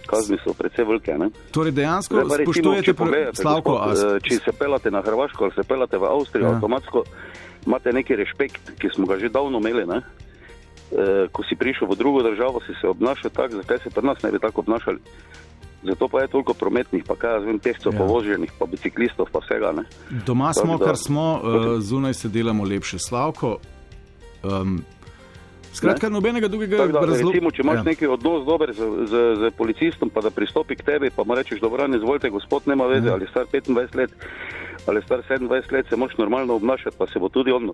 kazni 0.07 0.37
so 0.43 0.53
precej 0.53 0.85
velike. 0.85 1.17
Ne. 1.17 1.29
Torej, 1.51 1.71
dejansko 1.71 2.15
Zdaj 2.15 2.37
recimo, 2.37 2.53
spoštujete 2.53 2.93
pogledate, 2.93 3.41
Slavko, 3.41 3.71
gospod, 3.71 4.11
a- 4.11 4.15
eh, 4.15 4.19
Če 4.19 4.35
se 4.35 4.51
pelate 4.59 4.91
na 4.91 5.01
Hrvaško 5.01 5.43
ali 5.43 5.53
se 5.55 5.63
pelate 5.67 5.97
v 5.97 6.03
Avstrijo, 6.03 6.47
ja. 6.47 6.53
avtomatsko 6.55 7.03
imate 7.67 7.93
neki 7.93 8.15
respekt, 8.15 8.71
ki 8.79 8.89
smo 8.95 9.05
ga 9.05 9.19
že 9.19 9.29
davno 9.29 9.59
imeli. 9.59 9.85
Ne? 9.85 10.01
E, 10.89 11.27
ko 11.29 11.43
si 11.45 11.53
prišel 11.53 11.85
v 11.85 11.95
drugo 11.95 12.23
državo, 12.25 12.61
si 12.65 12.73
se 12.81 12.87
obnašal 12.87 13.29
tako, 13.29 13.61
zakaj 13.61 13.77
se 13.83 13.89
pri 13.89 14.05
nas 14.05 14.21
ne 14.23 14.31
bi 14.31 14.39
tako 14.39 14.61
obnašali. 14.61 14.97
Zato 15.83 16.07
pa 16.07 16.21
je 16.21 16.27
toliko 16.27 16.53
prometnih, 16.53 17.03
pa 17.07 17.15
kaj 17.15 17.33
jaz 17.33 17.43
vem, 17.43 17.59
pešcev, 17.59 17.93
Ja. 17.93 17.95
ja. 17.95 17.99
povoženih, 17.99 18.51
pa 18.59 18.65
biciklistov, 18.65 19.27
pa 19.31 19.39
vsega. 19.39 19.71
Ne? 19.71 19.83
Doma 20.25 20.53
smo, 20.53 20.77
da- 20.77 20.85
kar 20.85 20.97
smo, 20.97 21.33
uh, 21.35 21.79
zunaj 21.79 22.13
se 22.13 22.29
delamo 22.29 22.63
lepše. 22.63 22.99
Slavko. 22.99 23.57
Um, 24.43 24.81
skratka, 25.73 26.09
nobenega 26.09 26.47
drugega 26.47 26.77
razloga. 26.77 27.51
če 27.51 27.61
imaš 27.61 27.75
ja. 27.75 27.83
neki 27.83 28.07
odnos 28.07 28.45
dober 28.45 28.73
z, 28.73 28.81
z, 29.05 29.13
z 29.35 29.51
policistom, 29.57 30.09
pa 30.09 30.21
da 30.21 30.29
pristopi 30.29 30.75
k 30.75 30.83
tebi, 30.83 31.09
pa 31.09 31.23
mu 31.23 31.35
rečeš, 31.35 31.59
dobro, 31.59 31.87
ne 31.87 31.97
izvolite, 31.97 32.29
gospod, 32.29 32.63
nema 32.65 32.85
veze, 32.85 33.07
Ja. 33.07 33.13
ali 33.13 33.27
star 33.27 33.45
25 33.45 33.95
let, 33.95 34.11
ali 34.87 35.01
star 35.01 35.19
27 35.21 35.47
let, 35.71 35.85
se 35.89 35.95
moš 35.95 36.17
normalno 36.17 36.55
obnašati, 36.55 36.97
pa 36.97 37.07
se 37.07 37.19
bo 37.19 37.29
tudi 37.29 37.51
on 37.51 37.71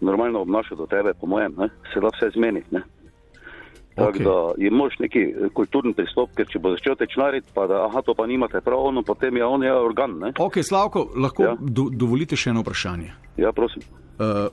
normalno 0.00 0.40
obnašal 0.40 0.76
do 0.76 0.86
tebe, 0.86 1.14
po 1.20 1.26
mojem, 1.26 1.54
ne? 1.58 1.68
se 1.94 2.00
da 2.00 2.08
vse 2.08 2.30
zmeniti. 2.34 2.66
Ne? 2.70 2.82
Tako 3.98 4.10
okay. 4.10 4.24
da 4.24 4.64
je 4.64 4.70
mož 4.70 4.94
neki 5.02 5.18
eh, 5.18 5.50
kulturni 5.54 5.92
pristop, 5.98 6.30
ker 6.38 6.46
če 6.46 6.60
bo 6.62 6.72
začel 6.76 6.94
tečnariti, 7.00 7.50
pa 7.54 7.66
da 7.70 7.84
aha, 7.88 8.02
to 8.06 8.14
pa 8.14 8.28
nimate 8.30 8.60
prav, 8.64 8.88
ono, 8.92 9.02
potem 9.02 9.36
je 9.36 9.44
on 9.44 9.64
je 9.66 9.72
organ. 9.74 10.18
Ne? 10.22 10.32
Ok, 10.38 10.60
Slavko, 10.62 11.08
lahko 11.16 11.42
ja. 11.42 11.54
Ja. 11.54 11.56
do, 11.58 11.88
dovolite 11.90 12.38
še 12.38 12.52
eno 12.54 12.62
vprašanje. 12.62 13.10
Ja, 13.42 13.50
prosim. 13.56 13.82
Uh, 14.18 14.48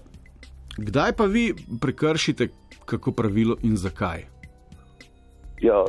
kdaj 0.77 1.13
pa 1.17 1.29
vi 1.29 1.51
prekršite 1.81 2.49
kako 2.85 3.13
pravilo 3.17 3.57
in 3.65 3.77
zakaj? 3.77 4.25
Ja, 5.61 5.85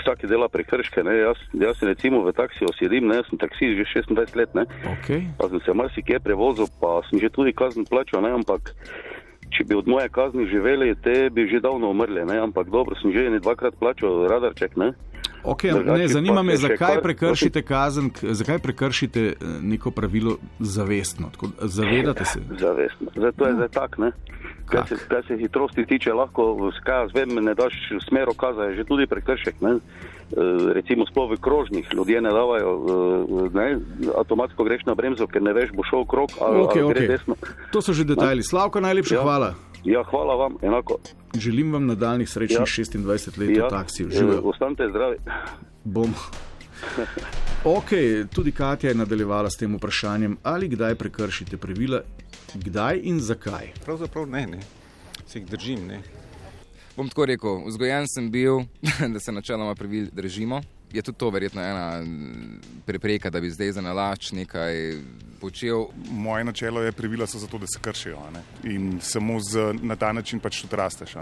vsak 0.00 0.24
dela 0.28 0.48
prekrške. 0.48 1.02
Ne? 1.04 1.16
Jaz, 1.18 1.40
jaz 1.52 1.82
recimo 1.82 2.22
v 2.24 2.32
taksiju 2.32 2.72
sedim, 2.78 3.08
ne? 3.08 3.20
jaz 3.20 3.28
sem 3.28 3.38
taksist 3.40 3.76
že 3.76 3.86
26 4.12 4.36
let. 4.36 4.54
Ne? 4.54 4.64
Okay. 4.98 5.28
Pa 5.38 5.48
sem 5.48 5.60
se 5.64 5.72
marsikje 5.72 6.20
prevozil, 6.20 6.68
pa 6.80 7.00
sem 7.10 7.20
že 7.20 7.32
tudi 7.32 7.52
kazen 7.52 7.84
plačal, 7.84 8.22
ne? 8.24 8.32
ampak 8.36 8.72
če 9.50 9.64
bi 9.64 9.74
od 9.74 9.88
moje 9.88 10.08
kazni 10.08 10.46
živeli, 10.46 10.94
te 11.02 11.30
bi 11.30 11.46
že 11.50 11.60
davno 11.60 11.90
umrli, 11.90 12.24
ne? 12.24 12.38
ampak 12.38 12.70
dobro, 12.70 12.96
sem 13.02 13.12
že 13.12 13.26
ene 13.26 13.40
dvakrat 13.42 13.74
plačal 13.80 14.26
radarček. 14.30 14.76
Ne? 14.76 14.92
Okay, 15.42 15.72
Drugače 15.72 16.02
ne, 16.02 16.08
zanima 16.08 16.42
me, 16.42 16.56
zakaj 16.56 16.96
kar- 16.96 17.02
prekršite 17.02 17.62
kazen, 17.62 18.10
zakaj 18.22 18.58
prekršite 18.58 19.20
eh, 19.20 19.34
neko 19.62 19.90
pravilo 19.90 20.36
zavestno. 20.58 21.30
Tako, 21.32 21.48
zavedate 21.60 22.24
se? 22.24 22.40
Zavestno. 22.64 23.08
Zato 23.16 23.46
je 23.46 23.54
zdaj 23.54 23.68
tak, 23.68 23.98
ne? 23.98 24.12
Kar 24.70 24.86
se, 24.88 24.96
kar 25.08 25.24
se 25.26 25.36
hitrosti 25.36 25.86
tiče, 25.86 26.12
lahko, 26.12 26.70
kaj 26.84 27.00
jaz 27.02 27.14
vem, 27.14 27.34
ne 27.44 27.54
daš 27.54 27.74
smero 28.08 28.34
kaza, 28.38 28.70
je 28.70 28.76
že 28.76 28.84
tudi 28.84 29.06
prekršek. 29.06 29.60
Ne? 29.60 29.78
E, 30.30 30.34
recimo 30.74 31.06
sploh 31.06 31.30
v 31.30 31.40
krožnih 31.40 31.88
ljudje 31.92 32.20
ne 32.20 32.30
davajo, 32.30 32.70
e, 32.70 33.58
ne? 33.58 33.78
avtomatsko 34.16 34.64
greš 34.64 34.84
na 34.86 34.94
bremzo, 34.94 35.26
ker 35.26 35.42
ne 35.42 35.52
veš, 35.52 35.72
bo 35.74 35.82
šel 35.82 36.04
krok 36.06 36.30
ali, 36.40 36.60
Okay, 36.60 36.82
ali 36.82 36.94
gre 36.94 37.00
okay. 37.00 37.08
desno. 37.08 37.34
To 37.72 37.82
so 37.82 37.92
že 37.92 38.04
detajli. 38.04 38.42
Slavko, 38.42 38.80
najlepša 38.80 39.14
Ja. 39.14 39.22
hvala. 39.22 39.54
Ja, 39.84 40.02
hvala 40.04 40.34
vam, 40.34 40.56
enako. 40.62 40.98
Želim 41.34 41.72
vam 41.72 41.86
nadaljnih 41.86 42.28
srečnih 42.28 42.58
Ja. 42.60 42.64
26 42.66 43.38
let 43.38 43.58
v 43.58 43.68
taksiju. 43.70 44.10
Živijo. 44.10 44.40
ostanite 44.44 44.88
zdravi. 44.88 45.16
Bom. 45.84 46.14
Ok, 47.64 47.90
tudi 48.34 48.52
Katja 48.52 48.88
je 48.88 48.94
nadaljevala 48.94 49.50
s 49.50 49.56
tem 49.56 49.76
vprašanjem, 49.76 50.38
ali 50.42 50.68
kdaj 50.68 50.94
prekršite 50.94 51.56
pravila, 51.56 52.00
kdaj 52.54 53.00
in 53.02 53.20
zakaj. 53.20 53.72
Pravzaprav 53.84 54.26
ne, 54.26 54.46
ne. 54.46 54.60
se 55.26 55.38
jih 55.38 55.46
držim. 55.46 55.86
Ne. 55.86 56.00
Bom 56.96 57.08
tako 57.08 57.26
rekel, 57.26 57.62
vzgojen 57.66 58.06
sem 58.08 58.30
bil, 58.30 58.64
da 59.14 59.20
se 59.20 59.32
načeloma 59.32 59.74
pravil 59.74 60.08
držimo. 60.12 60.62
Je 60.92 61.02
tudi 61.02 61.18
to 61.18 61.30
verjetno 61.30 61.62
ena 61.62 62.02
prepreka, 62.86 63.30
da 63.30 63.40
bi 63.40 63.50
zdaj 63.50 63.72
za 63.72 63.80
nalač 63.80 64.32
nekaj 64.32 64.74
počel. 65.40 65.86
Moje 66.10 66.44
načelo 66.44 66.82
je, 66.82 66.92
pravila 66.92 67.26
so 67.26 67.38
zato, 67.38 67.58
da 67.58 67.66
se 67.66 67.78
kršijo. 67.80 68.18
In 68.64 68.98
samo 69.00 69.40
z, 69.40 69.72
na 69.82 69.96
ta 69.96 70.12
način 70.12 70.40
pač 70.40 70.62
tudi 70.62 70.76
rasteš. 70.76 71.14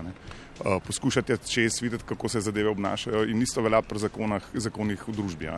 Poskušati 0.87 1.33
je 1.33 1.39
čez 1.39 1.83
videti, 1.83 2.05
kako 2.07 2.29
se 2.29 2.41
zadeve 2.41 2.69
obnašajo, 2.69 3.25
in 3.25 3.43
isto 3.43 3.63
velja 3.63 3.83
pri 3.83 3.99
zakonah, 3.99 4.43
zakonih 4.55 5.09
v 5.09 5.13
družbi. 5.13 5.49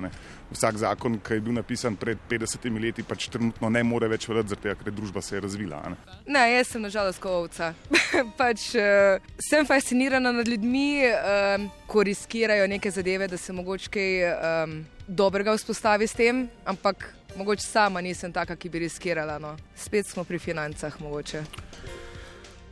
Vsak 0.51 0.77
zakon, 0.77 1.19
ki 1.19 1.35
je 1.35 1.41
bil 1.41 1.55
napisan 1.55 1.97
pred 1.97 2.19
50 2.31 2.81
leti, 2.83 3.03
pač 3.03 3.29
trenutno 3.29 3.71
ne 3.71 3.83
more 3.83 4.09
več 4.09 4.29
veljati, 4.29 4.57
tega, 4.57 4.75
ker 4.75 4.91
je 4.91 4.97
družba 4.97 5.23
se 5.23 5.37
je 5.37 5.41
razvila. 5.41 5.83
ne. 5.89 5.97
Ne, 6.27 6.45
jaz 6.53 6.69
sem 6.69 6.83
nažalost 6.83 7.21
kovca. 7.21 7.75
pač, 8.41 8.75
uh, 8.75 9.23
sem 9.51 9.67
fascinirana 9.67 10.33
nad 10.33 10.49
ljudmi, 10.49 11.05
um, 11.07 11.71
ko 11.87 12.03
riskirajo 12.03 12.67
neke 12.67 12.91
zadeve, 12.91 13.29
da 13.29 13.37
se 13.37 13.53
mogoče 13.53 13.91
kaj 13.91 14.11
um, 14.31 14.77
dobrega 15.07 15.55
vzpostavi 15.57 16.07
s 16.07 16.15
tem, 16.15 16.49
ampak 16.65 17.15
mogoče 17.37 17.63
sama 17.63 18.01
nisem 18.01 18.33
taka, 18.33 18.57
ki 18.57 18.69
bi 18.69 18.87
riskirala. 18.87 19.39
No. 19.39 19.57
Spet 19.77 20.07
smo 20.07 20.25
pri 20.25 20.39
financah, 20.39 21.01
mogoče. 21.01 21.45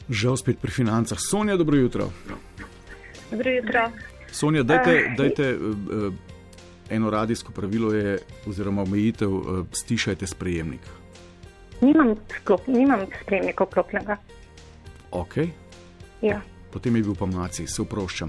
Žal 0.09 0.37
spet 0.37 0.59
pri 0.59 0.71
financah. 0.71 1.19
Sonja, 1.21 1.57
dobro 1.57 1.77
jutro. 1.77 2.09
Dobro 3.31 3.51
jutro. 3.51 3.91
Sonja, 4.29 4.63
dajte, 4.63 4.91
Eh. 4.91 5.15
dajte 5.17 5.45
uh, 5.53 6.15
eno 6.91 7.11
radijsko 7.11 7.53
pravilo, 7.53 7.93
je, 7.93 8.19
oziroma 8.47 8.83
omejitev, 8.83 9.31
stišajte 9.73 10.27
sprejemnik. 10.27 10.81
Nimam, 11.81 12.17
sklop, 12.35 12.67
nimam 12.67 13.01
spremnika 13.23 13.67
klopnega. 13.67 14.17
Ok, 15.11 15.37
Ja. 16.23 16.41
potem 16.73 16.97
je 16.97 17.03
bil 17.03 17.15
pa 17.15 17.27
maci, 17.27 17.67
se 17.67 17.83
oproščam. 17.83 18.29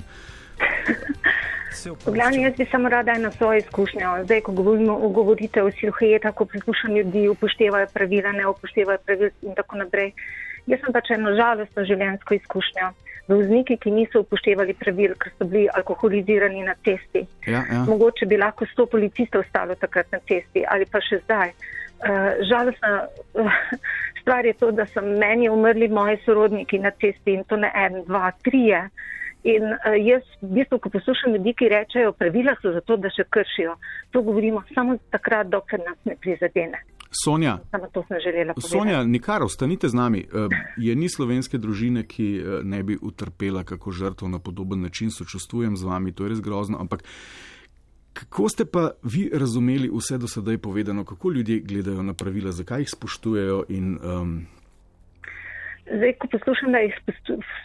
V 2.05 2.12
glavnem, 2.12 2.41
jaz 2.41 2.53
bi 2.57 2.65
samo 2.65 2.89
rada 2.89 3.12
eno 3.12 3.31
svojo 3.31 3.57
izkušnjo. 3.57 4.24
Zdaj, 4.24 4.41
ko 4.41 4.51
govorimo 4.51 4.93
o 4.95 5.09
govorite 5.09 5.63
o 5.63 5.71
silhuetah, 5.71 6.36
ko 6.36 6.45
poslušam 6.45 6.95
ljudi, 6.95 7.27
upoštevajo 7.27 7.88
pravila, 7.93 8.31
ne 8.31 8.48
upoštevajo 8.48 8.98
pravil 9.00 9.29
in 9.41 9.55
tako 9.55 9.77
naprej. 9.77 10.12
Jaz 10.69 10.81
sem 10.83 10.93
pač 10.93 11.13
eno 11.15 11.33
žalostno 11.38 11.85
življenjsko 11.89 12.38
izkušnjo. 12.38 12.91
Vozniki, 13.29 13.77
ki 13.77 13.91
niso 13.93 14.23
upoštevali 14.23 14.73
pravil, 14.73 15.13
ker 15.21 15.33
so 15.38 15.45
bili 15.45 15.67
alkoholizirani 15.77 16.63
na 16.65 16.73
cesti. 16.85 17.21
Ja, 17.45 17.61
ja. 17.69 17.83
Mogoče 17.85 18.25
bi 18.29 18.39
lahko 18.41 18.65
sto 18.71 18.88
policistov 18.89 19.45
ostalo 19.45 19.77
takrat 19.77 20.09
na 20.15 20.19
cesti 20.29 20.65
ali 20.65 20.88
pa 20.89 21.01
še 21.05 21.21
zdaj. 21.25 21.53
Uh, 21.99 22.39
žalostna 22.49 22.91
uh, 23.43 23.61
stvar 24.21 24.45
je 24.45 24.55
to, 24.57 24.71
da 24.71 24.85
so 24.89 25.01
meni 25.05 25.49
umrli 25.49 25.89
moji 25.93 26.17
sorodniki 26.25 26.79
na 26.79 26.93
cesti 27.01 27.35
in 27.38 27.43
to 27.49 27.57
ne 27.59 27.69
en, 27.75 28.01
dva, 28.07 28.31
trije. 28.45 28.85
In 29.49 29.65
uh, 29.73 29.97
jaz, 29.99 30.25
v 30.41 30.53
bistvu, 30.57 30.79
ko 30.79 30.93
poslušam 30.93 31.35
ljudi, 31.38 31.53
ki 31.59 31.69
rečejo, 31.73 32.13
pravila 32.17 32.55
so 32.61 32.73
zato, 32.75 32.97
da 32.97 33.11
še 33.13 33.27
kršijo, 33.29 33.75
to 34.15 34.23
govorimo 34.25 34.63
samo 34.73 34.97
takrat, 35.13 35.51
dokler 35.53 35.83
nas 35.85 35.99
ne 36.09 36.17
prizadene. 36.17 36.81
Sonja, 37.12 37.58
Samo 37.72 37.88
to 37.94 38.04
sem 38.08 38.18
želela 38.24 38.54
povedati. 38.54 38.70
Sonja, 38.70 39.04
nikar 39.04 39.44
ostanite 39.44 39.89
z 39.89 39.94
nami. 39.94 40.20
Eh, 40.20 40.48
Je 40.78 40.96
ni 40.96 41.10
slovenske 41.10 41.58
družine, 41.58 42.04
ki 42.04 42.38
eh, 42.38 42.44
ne 42.63 42.84
bi 42.84 42.98
utrpela 43.01 43.63
kako 43.63 43.92
žrtvo 43.92 44.28
na 44.28 44.39
podoben 44.39 44.82
način, 44.82 45.12
sočustvujem 45.12 45.78
z 45.78 45.84
vami, 45.84 46.12
to 46.12 46.24
je 46.24 46.30
res 46.30 46.42
grozno. 46.42 46.78
Ampak 46.80 47.04
kako 48.13 48.50
ste 48.50 48.66
pa 48.66 48.92
vi 49.04 49.30
razumeli 49.34 49.89
vse 49.89 50.18
do 50.18 50.28
sedaj 50.28 50.58
povedano, 50.58 51.06
kako 51.06 51.32
ljudje 51.32 51.60
gledajo 51.60 52.04
na 52.04 52.13
pravila, 52.13 52.51
zakaj 52.51 52.82
jih 52.82 52.89
spoštujejo 52.89 53.63
in 53.70 53.98
um, 53.98 54.46
Zdaj, 55.89 56.13
ko 56.13 56.28
poslušam, 56.28 56.72
da 56.72 56.78
jih 56.78 56.94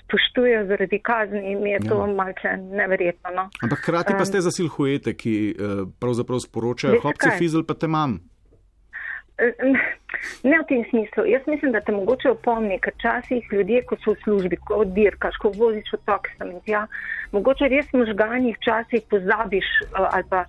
spoštujejo 0.04 0.66
zaradi 0.66 0.98
kazni, 0.98 1.56
mi 1.56 1.70
je 1.70 1.80
to 1.80 2.06
Ja. 2.06 2.14
malce 2.14 2.48
neverjetno. 2.72 3.30
No. 3.36 3.50
Ampak 3.62 3.78
hkrati 3.78 4.12
pa 4.18 4.24
ste 4.24 4.40
za 4.40 4.50
silhuete, 4.50 5.14
ki 5.14 5.54
uh, 5.54 5.88
pravzaprav 5.98 6.40
sporočajo, 6.40 7.00
kaj? 7.02 7.38
fizel 7.38 7.64
pa 7.64 7.74
te 7.74 7.86
imam. 7.86 8.20
Ne 10.44 10.58
v 10.60 10.64
tem 10.68 10.84
smislu. 10.90 11.26
Jaz 11.26 11.42
mislim, 11.46 11.72
da 11.72 11.80
te 11.80 11.92
mogoče 11.92 12.30
opomni, 12.30 12.78
ker 12.78 12.94
časih 13.02 13.48
ljudje, 13.52 13.82
ko 13.88 13.96
so 14.04 14.14
v 14.14 14.22
službi, 14.22 14.56
ko 14.62 14.84
oddirkaš, 14.84 15.38
ko 15.42 15.50
voziš 15.50 15.90
v 15.96 16.00
tok 16.06 16.28
sem 16.36 16.52
in 16.54 16.60
tja, 16.66 16.84
mogoče 17.34 17.68
res 17.72 17.90
možganjih 17.92 18.54
včasih 18.60 19.02
pozabiš 19.10 19.66
eh, 19.82 19.98
ali 19.98 20.28
pa 20.30 20.44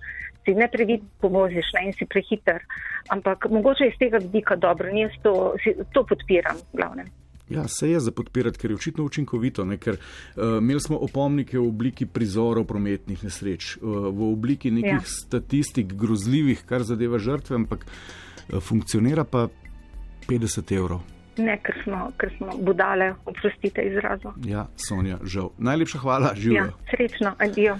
si 0.46 0.54
neprevidno 0.54 1.08
povoziš 1.20 1.72
ne, 1.74 1.88
in 1.88 1.96
si 1.98 2.06
prehiter. 2.06 2.62
Ampak 3.10 3.48
mogoče 3.50 3.88
iz 3.90 3.96
tega 3.98 4.20
vidika 4.22 4.56
dobro, 4.56 4.92
jaz 4.94 5.16
to, 5.22 5.32
to 5.92 6.04
podpiram 6.06 6.60
glavnem. 6.72 7.10
Ja, 7.50 7.68
se 7.70 7.90
je 7.90 7.98
za 8.00 8.10
podpirati, 8.10 8.58
ker 8.58 8.70
je 8.70 8.76
očitno 8.76 9.04
učinkovito. 9.04 9.64
Ne? 9.64 9.78
Ker 9.78 9.98
uh, 9.98 10.58
imeli 10.58 10.80
smo 10.82 10.98
opomnike 10.98 11.58
v 11.58 11.66
obliki 11.66 12.06
prizorov 12.06 12.66
prometnih 12.66 13.22
nesreč, 13.22 13.76
uh, 13.76 14.08
v 14.10 14.30
obliki 14.32 14.70
nekih 14.70 15.02
ja. 15.02 15.10
statistik 15.10 15.94
grozljivih, 15.94 16.64
kar 16.66 16.82
zadeva 16.82 17.22
žrtve, 17.22 17.54
ampak 17.62 17.86
uh, 17.86 18.26
funkcionira 18.60 19.24
pa 19.24 19.48
50 20.28 20.72
evrov. 20.76 21.00
Ne, 21.38 21.58
ker 21.62 21.76
smo, 21.84 22.10
ker 22.16 22.32
smo 22.38 22.56
budale, 22.64 23.12
oprostite 23.28 23.82
izrazu. 23.84 24.32
Ja, 24.48 24.66
Sonja, 24.88 25.18
žal. 25.24 25.50
Najlepša 25.58 25.98
hvala, 25.98 26.32
živijo. 26.34 26.64
Ja, 26.64 26.72
srečno, 26.90 27.34
adijo. 27.38 27.76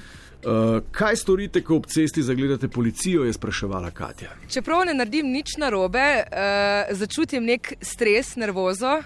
Uh, 0.46 0.82
kaj 0.92 1.16
storite, 1.16 1.62
ko 1.64 1.80
ob 1.80 1.86
cesti 1.90 2.22
zagledate 2.22 2.68
policijo, 2.68 3.24
je 3.24 3.32
spraševala 3.32 3.90
Katja. 3.90 4.34
Čeprav 4.52 4.84
ne 4.86 4.94
naredim 4.94 5.32
nič 5.32 5.56
narobe, 5.58 6.04
uh, 6.22 6.92
začutim 6.92 7.48
nek 7.48 7.72
stres, 7.80 8.36
nervozo, 8.36 9.00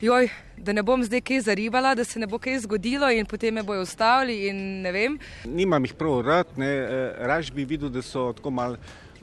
joj, 0.00 0.30
da 0.56 0.72
ne 0.72 0.82
bom 0.82 1.02
zdaj 1.04 1.20
kaj 1.20 1.40
zaribala, 1.40 1.94
da 1.94 2.04
se 2.04 2.20
ne 2.20 2.26
bo 2.26 2.38
kaj 2.38 2.58
zgodilo 2.58 3.10
in 3.10 3.26
potem 3.26 3.54
me 3.54 3.62
bojo 3.62 3.82
ustavili. 3.82 4.52
Nimam 5.44 5.84
jih 5.84 5.94
prav 5.94 6.20
rad, 6.20 6.46
eh, 6.58 7.14
raž 7.18 7.50
bi 7.52 7.64
videl, 7.64 7.88
da 7.88 8.02
so 8.02 8.32
tako 8.32 8.50
mal. 8.50 8.76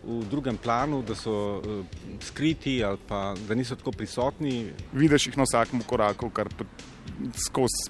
V 0.05 0.21
drugem 0.29 0.57
planu, 0.62 1.01
da 1.01 1.15
so 1.17 1.57
uh, 1.57 1.85
skriti 2.21 2.77
ali 2.85 3.00
pa 3.07 3.33
da 3.47 3.55
niso 3.57 3.75
tako 3.75 3.91
prisotni. 3.91 4.71
Vidiš 4.93 5.27
jih 5.27 5.38
na 5.38 5.47
vsakem 5.50 5.81
koraku, 5.89 6.29
kar 6.29 6.51
skozi 7.33 7.89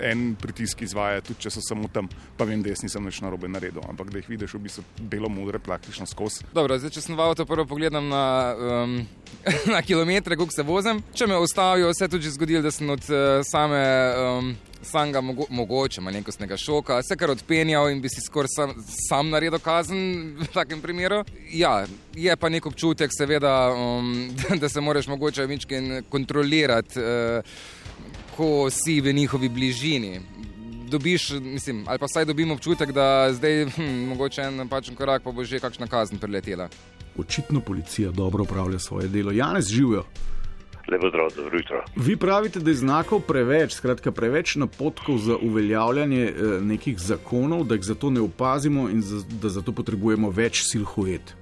en 0.00 0.34
pritisk 0.40 0.82
izvaja, 0.84 1.22
tudi 1.24 1.44
če 1.44 1.52
so 1.52 1.62
samo 1.64 1.88
tam. 1.92 2.08
Pa 2.38 2.46
vem, 2.48 2.62
da 2.62 2.72
jaz 2.72 2.82
nisem 2.84 3.04
več 3.08 3.20
na 3.24 3.32
robe 3.32 3.50
naredil, 3.50 3.82
ampak 3.88 4.12
da 4.12 4.20
jih 4.20 4.30
vidiš 4.34 4.56
v 4.56 4.62
bistvu 4.66 4.84
belo-modre, 5.10 5.60
praktično 5.62 6.06
skozi. 6.08 6.46
Dobro, 6.54 6.78
zdaj, 6.80 6.94
če 6.96 7.04
sem 7.04 7.18
v 7.18 7.24
avto 7.24 7.46
prvo 7.48 7.66
pogledam 7.68 8.10
na, 8.10 8.24
um, 8.54 8.96
na 9.74 9.82
kilometre, 9.86 10.38
koliko 10.38 10.54
se 10.54 10.66
vozim, 10.66 11.02
če 11.14 11.30
me 11.30 11.40
ustavijo, 11.42 11.92
se 11.94 12.06
je 12.06 12.14
tudi 12.16 12.34
zgodilo, 12.34 12.64
da 12.66 12.74
sem 12.74 12.90
od 12.94 13.12
uh, 13.12 13.28
same. 13.48 13.84
Um, 14.24 14.56
Sanga 14.82 15.20
mogo, 15.20 15.44
mogoče 15.50 16.00
malenkostnega 16.00 16.56
šoka, 16.56 17.00
se 17.02 17.16
kar 17.16 17.30
odpenjal 17.30 17.90
in 17.90 18.00
bi 18.00 18.08
si 18.08 18.22
skoraj 18.22 18.52
sam, 18.52 18.74
sam 19.08 19.30
naredil 19.30 19.58
kazen 19.58 20.36
v 20.38 20.46
takem 20.54 20.80
primeru. 20.80 21.24
Ja, 21.52 21.82
je 22.14 22.36
pa 22.36 22.48
nek 22.48 22.66
občutek, 22.66 23.10
seveda, 23.12 23.72
um, 23.74 24.30
da 24.62 24.68
se 24.68 24.80
moraš 24.80 25.10
mogoče 25.10 25.46
večkrat 25.46 26.06
kontrolirati. 26.08 27.00
Uh, 27.00 27.88
ko 28.38 28.70
si 28.70 29.00
v 29.00 29.12
njihovi 29.12 29.48
bližini. 29.48 30.20
Dobiš, 30.90 31.30
mislim, 31.30 31.84
ali 31.88 31.98
pa 31.98 32.06
vsaj 32.06 32.24
dobimo 32.24 32.54
občutek, 32.54 32.92
da 32.92 33.32
zdaj 33.32 33.64
hm, 33.64 33.82
mogoče 34.12 34.42
en 34.42 34.56
napačen 34.62 34.94
korak, 34.94 35.22
pa 35.22 35.32
bo 35.32 35.44
že 35.44 35.58
kakšna 35.60 35.86
kazen 35.86 36.18
preletela. 36.18 36.68
Očitno 37.18 37.60
policija 37.60 38.10
dobro 38.10 38.42
upravlja 38.42 38.78
svoje 38.78 39.08
delo. 39.08 39.32
Janez 39.32 39.66
živijo. 39.68 40.04
Lepo 40.88 41.08
zdrav, 41.08 41.28
dobro 41.36 41.58
jutro. 41.58 41.84
Vi 41.96 42.16
pravite, 42.16 42.60
da 42.60 42.70
je 42.70 42.74
znakov 42.74 43.20
preveč, 43.20 43.72
skratka 43.72 44.12
preveč 44.12 44.54
napotkov 44.56 45.18
za 45.18 45.36
uveljavljanje 45.36 46.24
eh, 46.24 46.32
nekih 46.60 46.98
zakonov, 46.98 47.64
da 47.64 47.74
jih 47.74 47.84
zato 47.84 48.10
ne 48.10 48.20
opazimo 48.20 48.88
in 48.88 49.02
za, 49.02 49.20
da 49.42 49.48
zato 49.48 49.72
potrebujemo 49.72 50.30
več 50.30 50.62
silhuet. 50.64 51.34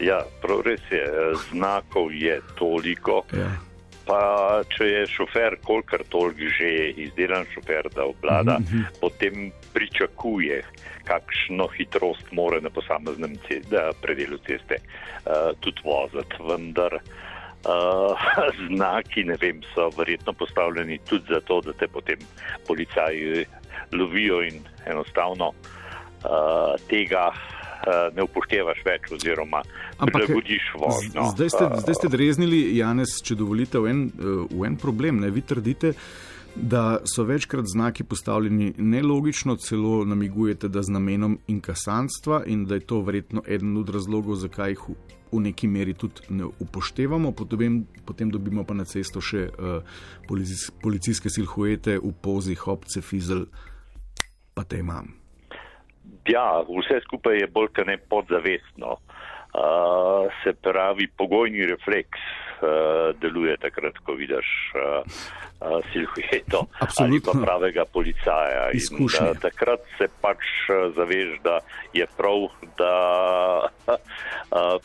Ja, 0.00 0.24
prav 0.42 0.64
res 0.64 0.80
je, 0.90 1.04
znakov 1.52 2.12
je 2.12 2.40
toliko. 2.58 3.22
Ja 3.32 3.52
pa 4.04 4.62
če 4.68 4.84
je 4.84 5.04
šofer, 5.08 5.56
kolikor 5.64 6.04
toliko 6.12 6.50
že 6.58 6.70
izdelan 7.06 7.46
šofer, 7.54 7.88
da 7.94 8.04
obvlada, 8.04 8.58
mm 8.58 8.64
-hmm. 8.64 8.84
potem 9.00 9.52
pričakuje, 9.72 10.62
kakšno 11.04 11.68
hitrost 11.76 12.32
mora 12.32 12.60
na 12.60 12.70
posameznem 12.70 13.36
predelu 14.02 14.38
ceste 14.46 14.76
uh, 14.76 15.56
tudi 15.60 15.80
voziti. 15.84 16.36
Vendar 16.48 16.94
uh, 16.94 17.00
znaki, 18.68 19.24
ne 19.24 19.36
vem, 19.40 19.62
so 19.74 19.88
verjetno 19.98 20.32
postavljeni 20.32 20.98
tudi 21.08 21.24
zato, 21.32 21.60
da 21.60 21.72
te 21.72 21.88
potem 21.88 22.18
policaji 22.66 23.44
lovijo 23.92 24.42
in 24.42 24.60
enostavno 24.86 25.48
uh, 25.48 26.74
tega 26.88 27.30
Eh, 27.84 28.10
ne 28.16 28.24
upoštevaš 28.24 28.78
več, 28.86 29.10
oziroma 29.12 29.60
prilagodiš 30.00 30.70
vožnjo. 30.80 31.26
Zdaj, 31.34 31.50
zdaj 31.82 31.96
ste 31.98 32.08
dreznili, 32.08 32.60
Janes, 32.78 33.18
če 33.20 33.36
dovolite, 33.36 33.80
v 33.82 33.90
en, 33.90 34.00
eh, 34.08 34.46
v 34.48 34.64
en 34.64 34.78
problem. 34.80 35.20
Ne? 35.20 35.28
Vi 35.34 35.42
trdite, 35.44 35.92
da 36.54 37.02
so 37.04 37.26
večkrat 37.28 37.66
znaki 37.68 38.06
postavljeni 38.08 38.72
nelogično, 38.78 39.58
celo 39.60 40.04
namigujete, 40.08 40.68
da 40.68 40.82
z 40.82 40.94
namenom 40.96 41.38
inkasantstva 41.46 42.44
in 42.46 42.64
da 42.64 42.78
je 42.78 42.86
to 42.86 43.02
verjetno 43.02 43.42
eden 43.46 43.76
od 43.76 43.90
razlogov, 43.90 44.38
zakaj 44.40 44.70
jih 44.70 44.86
v, 45.34 45.42
neki 45.42 45.68
meri 45.68 45.94
tudi 45.98 46.30
ne 46.30 46.46
upoštevamo. 46.46 47.32
Potem, 47.34 47.82
potem 48.06 48.30
dobimo 48.30 48.64
pa 48.64 48.74
na 48.78 48.86
cesto 48.86 49.20
še 49.20 49.48
uh, 49.50 49.98
policijske, 50.28 50.78
policijske 50.82 51.32
silhuete 51.32 51.98
v 51.98 52.14
pozi, 52.22 52.54
hopce, 52.54 53.02
fizel, 53.02 53.46
pa 54.54 54.62
te 54.62 54.78
imam. 54.78 55.10
Ja, 56.30 56.62
vse 56.64 57.02
skupaj 57.04 57.42
je 57.42 57.50
bolj 57.52 57.74
kot 57.74 57.90
ne 57.90 57.98
podzavestno. 57.98 58.96
Uh, 59.54 60.30
se 60.42 60.54
pravi, 60.58 61.06
pogojni 61.18 61.66
refleks 61.70 62.22
deluje 63.20 63.56
takrat, 63.56 63.98
ko 64.04 64.14
vidiš 64.14 64.48
uh, 64.74 64.80
uh, 65.60 65.80
silhueto 65.92 66.66
ali 66.98 67.20
pa 67.20 67.32
pravega 67.42 67.84
policaja. 67.92 68.70
In, 68.72 69.04
uh, 69.04 69.38
takrat 69.40 69.80
se 69.98 70.08
pač 70.20 70.38
zaveš, 70.96 71.38
da 71.44 71.58
je 71.92 72.06
prav, 72.16 72.48
da 72.78 72.94
uh, 73.88 74.80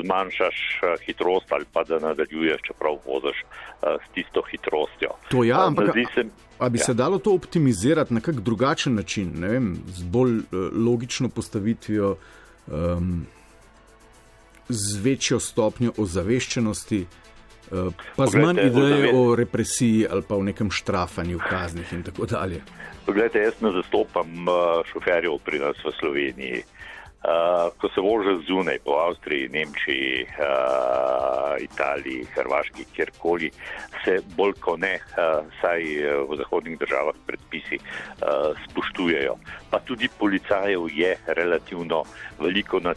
zmanjšaš 0.00 0.80
hitrost 1.06 1.52
ali 1.52 1.64
pa 1.72 1.84
da 1.84 1.98
nadaljuješ, 1.98 2.60
čeprav 2.62 2.98
voziš 3.06 3.44
s 3.82 4.14
tisto 4.14 4.42
hitrostjo. 4.50 5.10
To 5.28 5.44
ja, 5.44 5.66
ampak. 5.66 5.88
Uh, 5.88 6.26
Ali 6.58 6.70
bi 6.70 6.78
ja. 6.78 6.84
se 6.84 6.94
dalo 6.94 7.18
to 7.18 7.34
optimizirati 7.34 8.14
na 8.14 8.20
kak 8.20 8.40
drugačen 8.40 8.94
način, 8.94 9.32
ne 9.36 9.48
vem, 9.48 9.76
z 9.86 10.02
bolj 10.02 10.40
logično 10.72 11.28
postavitvijo, 11.28 12.16
um, 12.66 13.26
z 14.68 15.00
večjo 15.02 15.40
stopnjo 15.40 15.92
ozaveščenosti, 15.98 17.06
uh, 17.06 17.92
pa 18.16 18.26
z 18.26 18.42
manj 18.42 18.60
ideje 18.66 19.12
o 19.14 19.34
represiji 19.36 20.06
ali 20.10 20.22
pa 20.28 20.36
o 20.36 20.42
nekem 20.42 20.70
štrafanju, 20.70 21.38
kaznih 21.50 21.92
in 21.92 22.02
tako 22.02 22.26
dalje? 22.26 22.62
Poglejte, 23.06 23.38
jaz 23.38 23.60
ne 23.62 23.70
zastopam 23.70 24.48
uh, 24.48 24.82
šoferjev 24.92 25.38
pri 25.44 25.62
nas 25.62 25.84
v 25.84 25.94
Sloveniji. 26.00 26.64
Uh, 27.26 27.72
ko 27.80 27.88
se 27.90 28.00
vože 28.00 28.36
zunaj 28.46 28.78
po 28.84 28.92
Avstriji, 29.02 29.48
Nemčiji, 29.48 30.26
uh, 30.38 31.56
Italiji, 31.58 32.26
Hrvaški, 32.34 32.84
kjerkoli, 32.94 33.50
se 34.04 34.20
bolj 34.36 34.52
kot 34.62 34.78
ne, 34.78 34.92
uh, 34.94 35.42
saj 35.58 35.82
v 36.28 36.36
zahodnih 36.38 36.78
državah 36.78 37.18
predpisi 37.26 37.80
uh, 37.80 38.54
spoštujejo. 38.68 39.34
Pa 39.70 39.80
tudi 39.82 40.08
policajev 40.18 40.86
je 40.92 41.16
relativno 41.26 42.04
veliko 42.38 42.78
na 42.80 42.94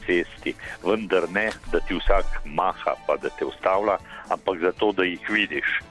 cesti, 0.49 0.55
vendar 0.83 1.29
ne, 1.29 1.51
da 1.71 1.79
ti 1.79 1.95
vsak 1.95 2.45
maha, 2.45 2.95
pa 3.07 3.17
da 3.17 3.29
te 3.29 3.45
ustavlja, 3.45 3.97
ampak 4.29 4.59
zato, 4.59 4.91
da 4.91 5.03
jih 5.03 5.29
vidiš. 5.29 5.81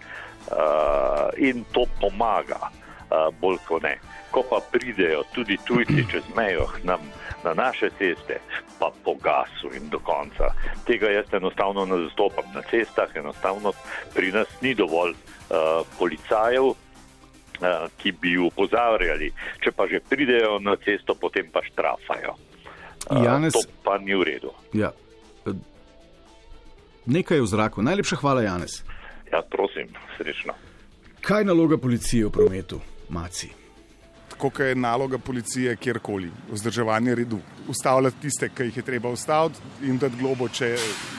Uh, 0.49 1.29
in 1.37 1.65
to 1.73 1.85
pomaga, 2.01 2.71
uh, 3.11 3.29
bolj 3.41 3.59
kot 3.69 3.83
ne. 3.83 3.99
Ko 4.31 4.43
pa 4.43 4.61
pridejo 4.73 5.25
tudi 5.35 5.59
tujci 5.65 6.07
čez 6.11 6.25
mejo 6.37 6.69
nam 6.85 7.01
na 7.45 7.55
naše 7.55 7.91
ceste, 7.99 8.41
pa 8.79 8.91
pogasu 9.05 9.69
in 9.75 9.89
do 9.91 9.99
konca. 9.99 10.55
Tega 10.87 11.11
jaz 11.11 11.27
enostavno 11.33 11.85
ne 11.85 12.05
zastopam 12.09 12.45
na 12.55 12.63
cestah, 12.63 13.09
enostavno 13.15 13.73
pri 14.15 14.33
nas 14.33 14.49
ni 14.63 14.75
dovolj 14.75 15.13
uh, 15.13 15.85
policajev. 15.99 16.75
Ki 17.99 18.13
bi 18.13 18.37
jih 18.37 18.45
upozarjali, 18.53 19.33
če 19.59 19.73
pa 19.75 19.89
že 19.91 19.99
pridejo 19.99 20.61
na 20.63 20.77
cesto, 20.79 21.19
potem 21.19 21.51
pa 21.51 21.59
štrafajo. 21.67 22.37
Janez, 23.11 23.53
to 23.53 23.65
pa 23.85 23.99
ni 23.99 24.15
v 24.15 24.25
redu. 24.25 24.53
Ja. 24.73 24.93
Nekaj 27.07 27.41
je 27.41 27.43
v 27.43 27.47
zraku. 27.47 27.83
Najlepša 27.83 28.17
hvala, 28.21 28.43
Janez. 28.45 28.83
Ja, 29.33 29.43
prosim, 29.43 29.89
srečno. 30.17 30.53
Kaj 31.21 31.41
je 31.41 31.49
naloga 31.49 31.79
policije 31.81 32.27
v 32.27 32.33
prometu, 32.33 32.81
Maci? 33.09 33.49
kot 34.39 34.61
je 34.61 34.75
naloga 34.75 35.19
policije 35.19 35.77
kjerkoli, 35.77 36.31
vzdrževanje 36.53 37.15
redu. 37.15 37.39
Ustavljati 37.69 38.21
tiste, 38.23 38.49
ki 38.49 38.63
jih 38.63 38.77
je 38.77 38.83
treba 38.83 39.09
ustaviti 39.09 39.59
in 39.83 39.99
dati 39.99 40.17
globo, 40.21 40.49
če 40.49 40.77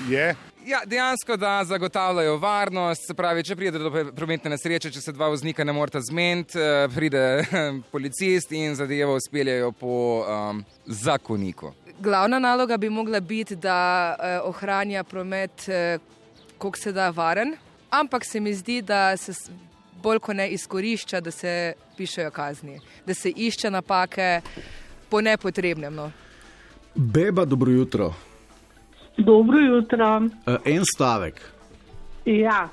je. 0.10 0.36
Ja, 0.69 0.82
dejansko, 0.86 1.38
da 1.38 1.63
zagotavljajo 1.63 2.38
varnost, 2.38 3.08
se 3.08 3.13
pravi, 3.13 3.41
če 3.43 3.55
pride 3.58 3.79
do 3.82 3.89
prometne 4.13 4.51
nesreče, 4.53 4.91
če 4.93 5.01
se 5.01 5.13
dva 5.15 5.32
voznika 5.34 5.65
ne 5.65 5.73
morata 5.73 5.97
zmeniti, 6.05 6.60
eh, 6.62 6.84
pride 6.93 7.21
policist 7.93 8.53
in 8.53 8.75
zadevo 8.77 9.15
speljajo 9.17 9.71
po 9.71 9.95
um, 10.21 10.60
zakoniku. 10.86 11.71
Glavna 11.99 12.38
naloga 12.39 12.77
bi 12.77 12.89
mogla 12.89 13.19
biti, 13.19 13.58
da 13.58 13.79
eh, 14.13 14.38
ohranja 14.45 15.03
promet, 15.03 15.65
eh, 15.69 15.97
koliko 16.58 16.84
se 16.84 16.93
da 16.93 17.10
varen, 17.10 17.55
ampak 17.89 18.25
se 18.25 18.39
mi 18.39 18.53
zdi, 18.53 18.84
da 18.86 19.17
se 19.17 19.34
bolj 20.03 20.21
kot 20.21 20.38
ne 20.38 20.51
izkorišča, 20.53 21.21
da 21.21 21.32
se 21.32 21.73
pišejo 21.97 22.29
kazni, 22.32 22.77
da 23.10 23.17
se 23.17 23.34
išče 23.34 23.73
napake 23.73 24.41
po 25.10 25.21
nepotrebnem. 25.21 25.95
No. 25.95 26.12
Beba, 26.93 27.45
dobro 27.45 27.71
jutro. 27.71 28.13
Dobro 29.19 29.60
jutro. 29.60 30.17
Uh, 30.17 30.55
en 30.65 30.86
stavek. 30.86 31.51
Ja, 32.25 32.69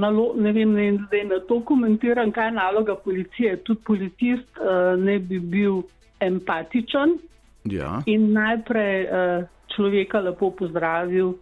nalo, 0.00 0.32
ne 0.36 0.52
vem, 0.52 0.72
ne, 0.72 0.92
zdaj 1.06 1.24
na 1.24 1.40
to 1.48 1.60
komentiram, 1.60 2.32
kaj 2.32 2.46
je 2.46 2.52
naloga 2.52 2.94
policije. 2.94 3.56
Tudi 3.56 3.80
policist 3.86 4.58
uh, 4.58 4.98
ne 5.04 5.18
bi 5.18 5.38
bil 5.38 5.82
empatičen 6.20 7.18
ja. 7.64 8.02
in 8.06 8.32
najprej 8.32 9.04
uh, 9.04 9.44
človeka 9.74 10.20
lepo 10.20 10.50
pozdravil, 10.50 11.34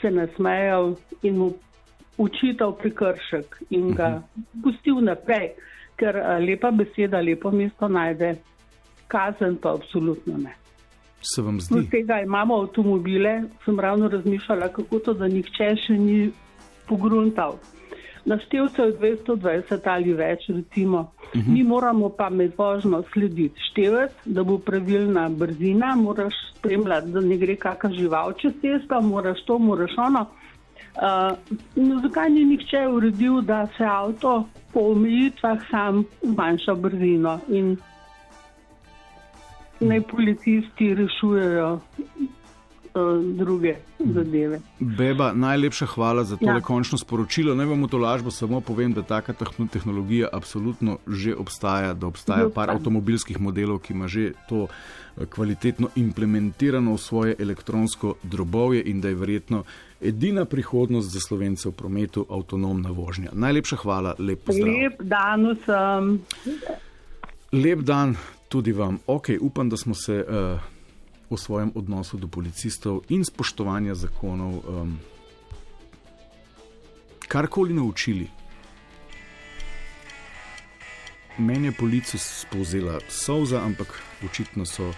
se 0.00 0.10
nasmejal 0.10 0.94
in 1.22 1.38
mu 1.38 1.52
učitev 2.18 2.72
prekršek 2.80 3.62
in 3.70 3.92
ga 3.94 4.08
mhm. 4.08 4.62
pustil 4.62 5.00
naprej, 5.00 5.52
ker 5.96 6.18
lepa 6.40 6.70
beseda, 6.70 7.20
lepo 7.20 7.50
mesto 7.50 7.88
najde, 7.88 8.34
kazen 9.06 9.56
pa 9.56 9.74
absolutno 9.74 10.38
ne. 10.38 10.61
Se 11.22 11.42
vam 11.42 11.60
zdi? 11.60 11.82
Z 11.82 11.90
tega 11.90 12.20
imamo 12.20 12.60
avtomobile, 12.62 13.42
sem 13.64 13.80
ravno 13.80 14.08
razmišljala, 14.08 14.68
kako 14.68 14.98
to, 14.98 15.14
da 15.14 15.28
nihče 15.28 15.76
še 15.86 15.98
ni 15.98 16.30
pogruntal. 16.88 17.58
Na 18.24 18.38
števcu 18.38 18.82
je 18.82 18.92
220 18.98 19.88
ali 19.90 20.12
več, 20.12 20.46
recimo. 20.48 21.00
Uh 21.00 21.40
-huh. 21.40 21.48
Mi 21.48 21.62
moramo 21.62 22.08
pa 22.08 22.30
med 22.30 22.52
vožnjo 22.58 23.02
slediti 23.12 23.60
števec, 23.70 24.12
da 24.24 24.44
bo 24.44 24.58
pravilna 24.58 25.28
brzina, 25.28 25.96
moraš 25.96 26.34
spremljati, 26.54 27.10
da 27.10 27.20
ne 27.20 27.36
gre 27.36 27.56
kakšna 27.56 27.90
žival 27.90 28.32
čez 28.32 28.52
cesto, 28.60 29.00
moraš 29.00 29.44
to, 29.44 29.58
moraš 29.58 29.98
ono. 29.98 30.26
Uh, 30.92 31.38
no, 31.76 32.00
zakaj 32.00 32.30
ni 32.30 32.44
nihče 32.44 32.88
uredil, 32.88 33.40
da 33.40 33.66
se 33.76 33.84
avto 33.84 34.48
po 34.72 34.80
omejitvah 34.80 35.58
sam 35.70 36.04
zmanjša 36.22 36.74
brzino 36.74 37.40
in 37.48 37.76
naj 39.82 40.00
policisti 40.00 40.94
rešujejo 40.94 41.80
uh, 42.94 43.36
druge 43.36 43.76
zadeve. 43.98 44.60
Beba, 44.80 45.32
najlepša 45.32 45.86
hvala 45.86 46.24
za 46.24 46.36
to 46.36 46.46
ja. 46.46 46.60
končno 46.60 46.98
sporočilo. 46.98 47.54
Naj 47.54 47.66
vam 47.66 47.88
to 47.88 47.98
lažbo 47.98 48.30
samo 48.30 48.60
povem, 48.60 48.92
da 48.92 49.02
taka 49.02 49.32
tehnologija 49.72 50.28
absolutno 50.32 50.98
že 51.06 51.34
obstaja, 51.36 51.94
da 51.94 52.06
obstaja 52.06 52.48
par 52.54 52.70
avtomobilskih 52.70 53.40
modelov, 53.40 53.78
ki 53.78 53.92
ima 53.92 54.08
že 54.08 54.32
to 54.48 54.66
eh, 54.66 55.26
kvalitetno 55.26 55.88
implementirano 55.96 56.94
v 56.94 56.98
svoje 56.98 57.36
elektronsko 57.38 58.14
drobovje 58.22 58.82
in 58.86 59.00
da 59.00 59.08
je 59.08 59.14
verjetno 59.14 59.64
edina 60.00 60.44
prihodnost 60.44 61.10
za 61.10 61.20
slovence 61.20 61.68
v 61.68 61.72
prometu 61.72 62.26
avtonomna 62.30 62.90
vožnja. 62.90 63.30
Najlepša 63.32 63.76
hvala, 63.76 64.14
lep 64.18 64.44
pozdrav. 64.44 64.68
Lep 64.68 65.02
dan 65.02 65.46
vsem. 65.54 66.20
Lep 67.52 67.80
dan 67.80 68.16
tudi 68.52 68.76
vam. 68.76 69.00
Ok, 69.06 69.32
upam, 69.40 69.72
da 69.72 69.80
smo 69.80 69.94
se. 69.96 70.20
Uh, 70.28 70.60
o 71.32 71.36
svojem 71.36 71.72
odnosu 71.74 72.20
do 72.20 72.28
policistov 72.28 73.08
in 73.08 73.24
spoštovanja 73.24 73.94
zakonov, 73.94 74.60
um, 74.68 74.98
karkoli 77.28 77.74
naučili. 77.74 78.28
Meni 81.38 81.66
je 81.66 81.72
policija 81.72 82.20
spovzela 82.20 83.00
solza, 83.08 83.62
ampak 83.64 84.02
očitno 84.24 84.66
so 84.66 84.92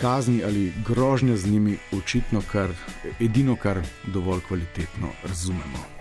kazni 0.00 0.44
ali 0.44 0.72
grožnje 0.86 1.36
z 1.36 1.50
njimi, 1.50 1.76
očitno 1.92 2.42
kar 2.52 2.72
edino, 3.20 3.56
kar 3.56 3.82
dovolj 4.06 4.40
kvalitetno 4.48 5.12
razumemo. 5.24 5.97